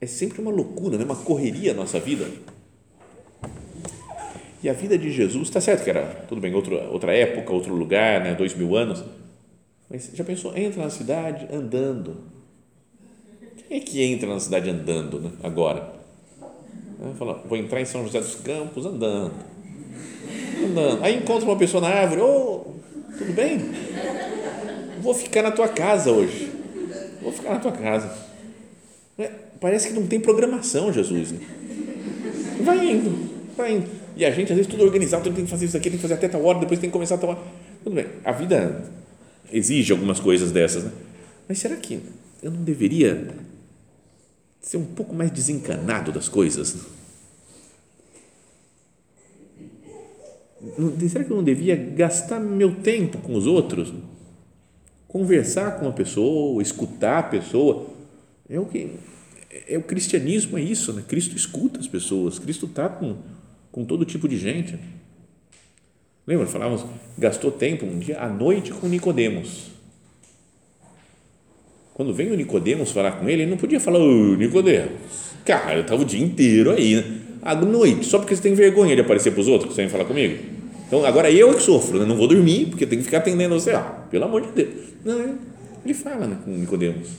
É 0.01 0.05
sempre 0.05 0.41
uma 0.41 0.51
loucura, 0.51 0.97
né? 0.97 1.05
uma 1.05 1.15
correria 1.15 1.71
a 1.71 1.73
nossa 1.73 1.99
vida. 2.01 2.27
E 4.61 4.69
a 4.69 4.73
vida 4.73 4.97
de 4.97 5.09
Jesus, 5.09 5.47
está 5.47 5.61
certo 5.61 5.85
que 5.85 5.89
era, 5.89 6.03
tudo 6.27 6.41
bem, 6.41 6.53
outra, 6.53 6.89
outra 6.89 7.15
época, 7.15 7.53
outro 7.53 7.73
lugar, 7.73 8.21
né? 8.21 8.35
dois 8.35 8.53
mil 8.53 8.75
anos, 8.75 9.05
mas 9.89 10.11
já 10.13 10.23
pensou, 10.25 10.55
entra 10.57 10.83
na 10.83 10.89
cidade 10.89 11.47
andando. 11.49 12.17
Quem 13.69 13.77
é 13.77 13.79
que 13.79 14.03
entra 14.03 14.27
na 14.27 14.39
cidade 14.39 14.69
andando 14.69 15.21
né? 15.21 15.31
agora? 15.41 15.96
Fala, 17.17 17.43
vou 17.47 17.57
entrar 17.57 17.79
em 17.79 17.85
São 17.85 18.03
José 18.03 18.19
dos 18.19 18.35
Campos 18.35 18.85
andando. 18.85 19.31
Andando. 20.65 21.03
Aí 21.03 21.17
encontra 21.17 21.45
uma 21.45 21.57
pessoa 21.57 21.81
na 21.81 21.89
árvore, 21.89 22.21
ô, 22.21 22.25
oh, 22.25 23.15
tudo 23.17 23.33
bem? 23.33 23.59
Vou 25.01 25.13
ficar 25.13 25.43
na 25.43 25.51
tua 25.51 25.67
casa 25.67 26.11
hoje. 26.11 26.51
Vou 27.21 27.31
ficar 27.31 27.53
na 27.53 27.59
tua 27.59 27.71
casa. 27.71 28.11
É, 29.17 29.31
parece 29.59 29.89
que 29.89 29.93
não 29.93 30.07
tem 30.07 30.19
programação, 30.19 30.91
Jesus. 30.91 31.31
Né? 31.31 31.39
Vai 32.61 32.89
indo, 32.89 33.29
vai 33.55 33.75
indo. 33.75 33.87
E 34.15 34.25
a 34.25 34.31
gente, 34.31 34.51
às 34.51 34.57
vezes, 34.57 34.71
tudo 34.71 34.83
organizado, 34.83 35.23
tem 35.23 35.45
que 35.45 35.49
fazer 35.49 35.65
isso 35.65 35.77
aqui, 35.77 35.89
tem 35.89 35.97
que 35.97 36.01
fazer 36.01 36.15
até 36.15 36.27
tal 36.27 36.43
hora, 36.43 36.59
depois 36.59 36.79
tem 36.79 36.89
que 36.89 36.93
começar 36.93 37.15
a 37.15 37.17
tomar. 37.19 37.37
Tudo 37.83 37.95
bem, 37.95 38.07
a 38.25 38.31
vida 38.31 38.83
exige 39.51 39.91
algumas 39.91 40.19
coisas 40.19 40.51
dessas, 40.51 40.83
né? 40.83 40.91
Mas 41.47 41.59
será 41.59 41.75
que 41.75 42.01
eu 42.41 42.51
não 42.51 42.63
deveria 42.63 43.27
ser 44.67 44.75
um 44.75 44.83
pouco 44.83 45.15
mais 45.15 45.31
desencanado 45.31 46.11
das 46.11 46.27
coisas. 46.27 46.75
Será 51.09 51.23
que 51.23 51.31
eu 51.31 51.37
não 51.37 51.43
devia 51.43 51.77
gastar 51.77 52.37
meu 52.41 52.75
tempo 52.75 53.17
com 53.19 53.33
os 53.35 53.47
outros? 53.47 53.93
Conversar 55.07 55.79
com 55.79 55.87
a 55.87 55.93
pessoa, 55.93 56.61
escutar 56.61 57.19
a 57.19 57.23
pessoa. 57.23 57.87
É 58.49 58.59
o 58.59 58.65
que 58.65 58.91
é 59.69 59.77
o 59.77 59.83
cristianismo 59.83 60.57
é 60.57 60.61
isso, 60.61 60.91
né? 60.91 61.01
Cristo 61.07 61.37
escuta 61.37 61.79
as 61.79 61.87
pessoas, 61.87 62.37
Cristo 62.37 62.65
está 62.65 62.89
com, 62.89 63.15
com 63.71 63.85
todo 63.85 64.03
tipo 64.03 64.27
de 64.27 64.37
gente. 64.37 64.77
Lembra? 66.25 66.45
Falávamos, 66.45 66.85
gastou 67.17 67.51
tempo 67.51 67.85
um 67.85 67.97
dia 67.97 68.19
à 68.19 68.27
noite 68.27 68.73
com 68.73 68.87
Nicodemos 68.89 69.76
quando 71.97 72.13
vem 72.13 72.31
o 72.31 72.35
Nicodemos 72.35 72.91
falar 72.91 73.13
com 73.13 73.27
ele, 73.27 73.41
ele 73.41 73.49
não 73.49 73.57
podia 73.57 73.79
falar, 73.79 73.97
ô 73.97 74.35
Nicodemos, 74.35 74.91
cara, 75.43 75.77
eu 75.77 75.81
estava 75.81 76.03
o 76.03 76.05
dia 76.05 76.23
inteiro 76.23 76.69
aí, 76.69 76.95
né? 76.95 77.21
à 77.41 77.55
noite, 77.55 78.05
só 78.05 78.19
porque 78.19 78.35
você 78.35 78.41
tem 78.43 78.53
vergonha 78.53 78.93
de 78.93 79.01
aparecer 79.01 79.31
para 79.31 79.41
os 79.41 79.47
outros, 79.47 79.73
você 79.73 79.81
vem 79.81 79.89
falar 79.89 80.05
comigo. 80.05 80.37
Então, 80.85 81.03
agora 81.03 81.31
eu 81.31 81.49
é 81.49 81.53
que 81.55 81.63
sofro, 81.63 81.97
né? 81.97 82.05
não 82.05 82.15
vou 82.15 82.27
dormir, 82.27 82.67
porque 82.67 82.85
tem 82.85 82.99
que 82.99 83.05
ficar 83.05 83.17
atendendo 83.17 83.59
você, 83.59 83.71
ah, 83.71 84.05
pelo 84.11 84.25
amor 84.25 84.43
de 84.43 84.51
Deus. 84.51 84.89
Não, 85.03 85.39
ele 85.83 85.93
fala 85.95 86.27
né, 86.27 86.37
com 86.45 86.51
Nicodemos. 86.51 87.09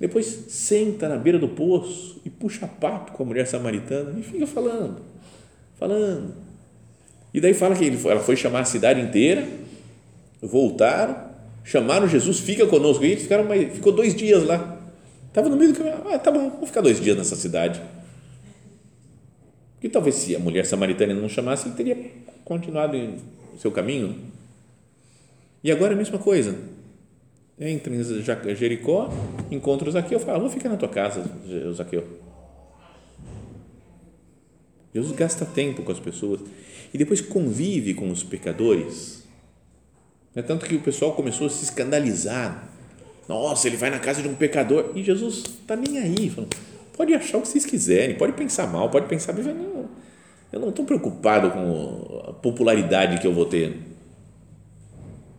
Depois 0.00 0.46
senta 0.48 1.06
na 1.06 1.16
beira 1.16 1.38
do 1.38 1.48
poço 1.48 2.22
e 2.24 2.30
puxa 2.30 2.66
papo 2.66 3.12
com 3.12 3.24
a 3.24 3.26
mulher 3.26 3.46
samaritana 3.46 4.18
e 4.18 4.22
fica 4.22 4.46
falando, 4.46 5.02
falando. 5.78 6.32
E 7.34 7.42
daí 7.42 7.52
fala 7.52 7.76
que 7.76 7.84
ele, 7.84 7.98
ela 8.08 8.20
foi 8.20 8.36
chamar 8.36 8.60
a 8.60 8.64
cidade 8.64 9.02
inteira 9.02 9.46
voltaram, 10.40 11.33
chamaram 11.64 12.06
Jesus, 12.06 12.38
fica 12.38 12.66
conosco. 12.66 13.04
E 13.04 13.10
eles 13.10 13.22
ficaram, 13.22 13.48
ficou 13.72 13.92
dois 13.92 14.14
dias 14.14 14.44
lá. 14.44 14.80
Estava 15.26 15.48
no 15.48 15.56
meio 15.56 15.72
do 15.72 15.78
caminho. 15.78 15.96
Ah, 16.12 16.18
tá 16.18 16.30
bom, 16.30 16.50
vou 16.50 16.66
ficar 16.66 16.82
dois 16.82 17.00
dias 17.00 17.16
nessa 17.16 17.34
cidade. 17.34 17.82
Porque 19.74 19.88
talvez 19.88 20.14
se 20.14 20.36
a 20.36 20.38
mulher 20.38 20.64
samaritana 20.64 21.12
não 21.12 21.28
chamasse, 21.28 21.66
ele 21.66 21.74
teria 21.74 21.96
continuado 22.44 22.96
em 22.96 23.18
seu 23.58 23.72
caminho. 23.72 24.16
E 25.62 25.72
agora 25.72 25.92
é 25.92 25.94
a 25.94 25.98
mesma 25.98 26.18
coisa. 26.18 26.56
Entra 27.58 27.92
em 27.94 28.54
Jericó, 28.54 29.12
encontra 29.50 29.88
o 29.88 29.92
Zaqueu, 29.92 30.20
fala, 30.20 30.38
vou 30.38 30.50
ficar 30.50 30.68
na 30.68 30.76
tua 30.76 30.88
casa, 30.88 31.24
Zaqueu. 31.72 32.04
Jesus 34.92 35.16
gasta 35.16 35.44
tempo 35.44 35.82
com 35.82 35.90
as 35.90 35.98
pessoas 35.98 36.40
e 36.92 36.98
depois 36.98 37.20
convive 37.20 37.94
com 37.94 38.10
os 38.10 38.22
pecadores. 38.22 39.23
É 40.36 40.42
tanto 40.42 40.66
que 40.66 40.74
o 40.74 40.80
pessoal 40.80 41.12
começou 41.12 41.46
a 41.46 41.50
se 41.50 41.64
escandalizar. 41.64 42.68
Nossa, 43.28 43.68
ele 43.68 43.76
vai 43.76 43.90
na 43.90 43.98
casa 43.98 44.20
de 44.20 44.28
um 44.28 44.34
pecador 44.34 44.92
e 44.94 45.02
Jesus 45.02 45.44
está 45.44 45.76
nem 45.76 45.98
aí. 45.98 46.28
Falando, 46.28 46.54
pode 46.96 47.14
achar 47.14 47.38
o 47.38 47.42
que 47.42 47.48
vocês 47.48 47.64
quiserem, 47.64 48.16
pode 48.16 48.32
pensar 48.32 48.66
mal, 48.66 48.90
pode 48.90 49.06
pensar. 49.06 49.32
Não, 49.32 49.88
eu 50.52 50.60
não 50.60 50.70
estou 50.70 50.84
preocupado 50.84 51.50
com 51.50 52.22
a 52.28 52.32
popularidade 52.32 53.20
que 53.20 53.26
eu 53.26 53.32
vou 53.32 53.46
ter. 53.46 53.78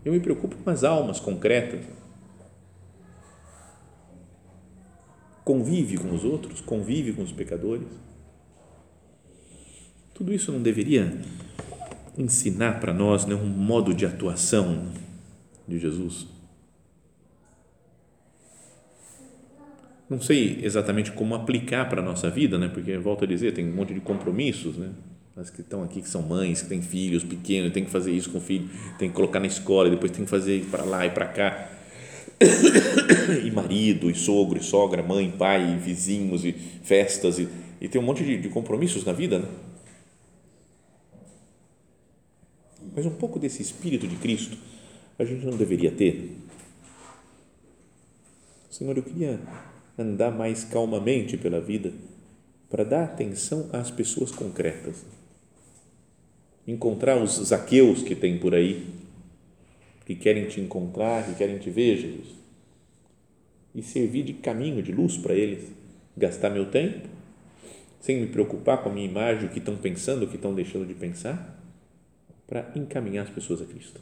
Eu 0.04 0.14
me 0.14 0.20
preocupo 0.20 0.56
com 0.56 0.70
as 0.70 0.84
almas 0.84 1.20
concretas. 1.20 1.82
Convive 5.44 5.98
com 5.98 6.14
os 6.14 6.24
outros, 6.24 6.62
convive 6.62 7.14
com 7.14 7.22
os 7.22 7.32
pecadores. 7.32 7.88
Tudo 10.14 10.34
isso 10.34 10.52
não 10.52 10.62
deveria 10.62 11.20
ensinar 12.18 12.80
para 12.80 12.94
nós 12.94 13.26
né, 13.26 13.36
um 13.36 13.46
modo 13.46 13.94
de 13.94 14.06
atuação 14.06 14.88
de 15.68 15.80
Jesus? 15.80 16.28
Não 20.10 20.22
sei 20.22 20.60
exatamente 20.62 21.12
como 21.12 21.34
aplicar 21.34 21.90
para 21.90 22.02
a 22.02 22.06
nossa 22.06 22.30
vida, 22.30 22.58
né? 22.58 22.68
porque, 22.68 22.96
volto 22.98 23.24
a 23.24 23.28
dizer, 23.28 23.54
tem 23.54 23.68
um 23.68 23.76
monte 23.76 23.94
de 23.94 24.00
compromissos, 24.00 24.78
né? 24.78 24.92
as 25.36 25.50
que 25.50 25.62
estão 25.62 25.84
aqui, 25.84 26.02
que 26.02 26.08
são 26.08 26.22
mães, 26.22 26.62
que 26.62 26.70
têm 26.70 26.82
filhos 26.82 27.24
pequenos, 27.24 27.74
tem 27.74 27.84
que 27.84 27.92
fazer 27.92 28.12
isso 28.12 28.30
com 28.30 28.38
o 28.38 28.42
filho, 28.42 28.70
tem 28.98 29.10
que 29.10 29.16
colocar 29.16 29.40
na 29.40 29.48
escola, 29.48 29.90
depois 29.90 30.12
tem 30.12 30.24
que 30.24 30.30
fazer 30.30 30.64
para 30.72 30.84
lá 30.84 31.06
e 31.06 31.10
para 31.10 31.26
cá. 31.26 31.72
e 33.44 33.50
marido, 33.52 34.10
e 34.10 34.16
sogro, 34.16 34.60
e 34.60 34.64
sogra, 34.64 35.02
mãe, 35.02 35.32
pai, 35.32 35.74
e 35.74 35.78
vizinhos, 35.78 36.46
e 36.46 36.54
festas, 36.54 37.40
e, 37.40 37.48
e 37.82 37.88
tem 37.88 38.00
um 38.00 38.04
monte 38.04 38.24
de, 38.24 38.38
de 38.38 38.50
compromissos 38.50 39.04
na 39.04 39.12
vida, 39.12 39.40
né? 39.40 39.48
Mas 42.96 43.06
um 43.06 43.12
pouco 43.12 43.38
desse 43.38 43.62
espírito 43.62 44.08
de 44.08 44.16
Cristo 44.16 44.58
a 45.20 45.26
gente 45.26 45.46
não 45.46 45.58
deveria 45.58 45.92
ter. 45.92 46.38
Senhor, 48.70 48.96
eu 48.96 49.04
queria 49.04 49.40
andar 49.98 50.32
mais 50.32 50.64
calmamente 50.64 51.38
pela 51.38 51.60
vida 51.60 51.92
para 52.70 52.84
dar 52.84 53.04
atenção 53.04 53.70
às 53.72 53.92
pessoas 53.92 54.32
concretas. 54.32 55.06
Encontrar 56.68 57.22
os 57.22 57.36
zaqueus 57.36 58.02
que 58.02 58.16
tem 58.16 58.38
por 58.40 58.56
aí, 58.56 58.88
que 60.06 60.16
querem 60.16 60.48
te 60.48 60.60
encontrar, 60.60 61.26
que 61.26 61.36
querem 61.36 61.58
te 61.58 61.70
ver, 61.70 61.98
Jesus. 61.98 62.28
E 63.74 63.84
servir 63.84 64.24
de 64.24 64.34
caminho, 64.34 64.82
de 64.82 64.92
luz 64.92 65.18
para 65.18 65.34
eles. 65.34 65.70
Gastar 66.18 66.50
meu 66.50 66.66
tempo, 66.72 67.08
sem 68.00 68.22
me 68.22 68.28
preocupar 68.28 68.82
com 68.82 68.90
a 68.90 68.94
minha 68.94 69.08
imagem, 69.08 69.48
o 69.48 69.52
que 69.52 69.60
estão 69.60 69.76
pensando, 69.76 70.24
o 70.24 70.28
que 70.28 70.38
estão 70.38 70.56
deixando 70.56 70.88
de 70.88 70.94
pensar 70.94 71.55
para 72.48 72.72
encaminhar 72.76 73.26
as 73.26 73.30
pessoas 73.30 73.62
a 73.62 73.66
Cristo. 73.66 74.00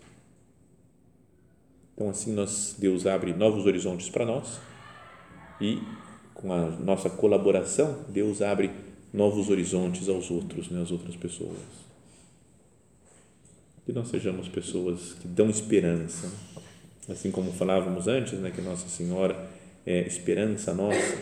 Então, 1.93 2.09
assim, 2.09 2.33
nós, 2.33 2.75
Deus 2.77 3.05
abre 3.05 3.33
novos 3.33 3.65
horizontes 3.65 4.09
para 4.09 4.25
nós 4.25 4.59
e, 5.61 5.81
com 6.33 6.51
a 6.51 6.69
nossa 6.71 7.09
colaboração, 7.09 8.03
Deus 8.09 8.41
abre 8.41 8.71
novos 9.13 9.49
horizontes 9.49 10.09
aos 10.09 10.31
outros, 10.31 10.69
né, 10.69 10.81
às 10.81 10.91
outras 10.91 11.15
pessoas. 11.15 11.57
Que 13.85 13.93
nós 13.93 14.07
sejamos 14.07 14.47
pessoas 14.47 15.13
que 15.13 15.27
dão 15.27 15.49
esperança, 15.49 16.31
assim 17.07 17.29
como 17.29 17.51
falávamos 17.51 18.07
antes, 18.07 18.33
né, 18.39 18.49
que 18.49 18.61
Nossa 18.61 18.87
Senhora 18.87 19.49
é 19.85 20.07
esperança 20.07 20.73
nossa, 20.73 21.17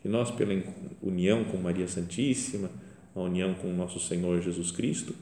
que 0.00 0.08
nós, 0.08 0.30
pela 0.30 0.54
união 1.02 1.44
com 1.44 1.56
Maria 1.58 1.88
Santíssima, 1.88 2.70
a 3.14 3.20
união 3.20 3.54
com 3.54 3.68
nosso 3.72 3.98
Senhor 4.00 4.40
Jesus 4.40 4.70
Cristo, 4.70 5.14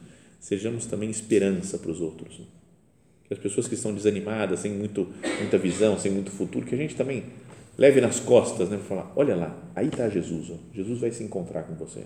sejamos 0.43 0.85
também 0.85 1.09
esperança 1.09 1.77
para 1.77 1.89
os 1.89 2.01
outros. 2.01 2.41
Que 3.23 3.33
as 3.33 3.39
pessoas 3.39 3.65
que 3.65 3.75
estão 3.75 3.93
desanimadas, 3.93 4.59
sem 4.59 4.73
muito, 4.73 5.07
muita 5.39 5.57
visão, 5.57 5.97
sem 5.97 6.11
muito 6.11 6.31
futuro, 6.31 6.65
que 6.65 6.75
a 6.75 6.77
gente 6.77 6.95
também 6.95 7.23
leve 7.77 8.01
nas 8.01 8.19
costas, 8.19 8.69
né, 8.69 8.75
para 8.75 8.85
falar, 8.85 9.13
olha 9.15 9.37
lá, 9.37 9.57
aí 9.73 9.87
está 9.87 10.09
Jesus, 10.09 10.51
ó, 10.51 10.55
Jesus 10.73 10.99
vai 10.99 11.11
se 11.11 11.23
encontrar 11.23 11.63
com 11.63 11.75
você. 11.75 12.03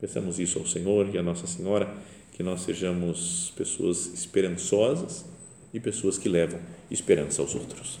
Peçamos 0.00 0.40
isso 0.40 0.58
ao 0.58 0.66
Senhor 0.66 1.14
e 1.14 1.16
à 1.16 1.22
Nossa 1.22 1.46
Senhora, 1.46 1.94
que 2.32 2.42
nós 2.42 2.62
sejamos 2.62 3.52
pessoas 3.56 4.12
esperançosas 4.12 5.24
e 5.72 5.78
pessoas 5.78 6.18
que 6.18 6.28
levam 6.28 6.58
esperança 6.90 7.40
aos 7.40 7.54
outros. 7.54 8.00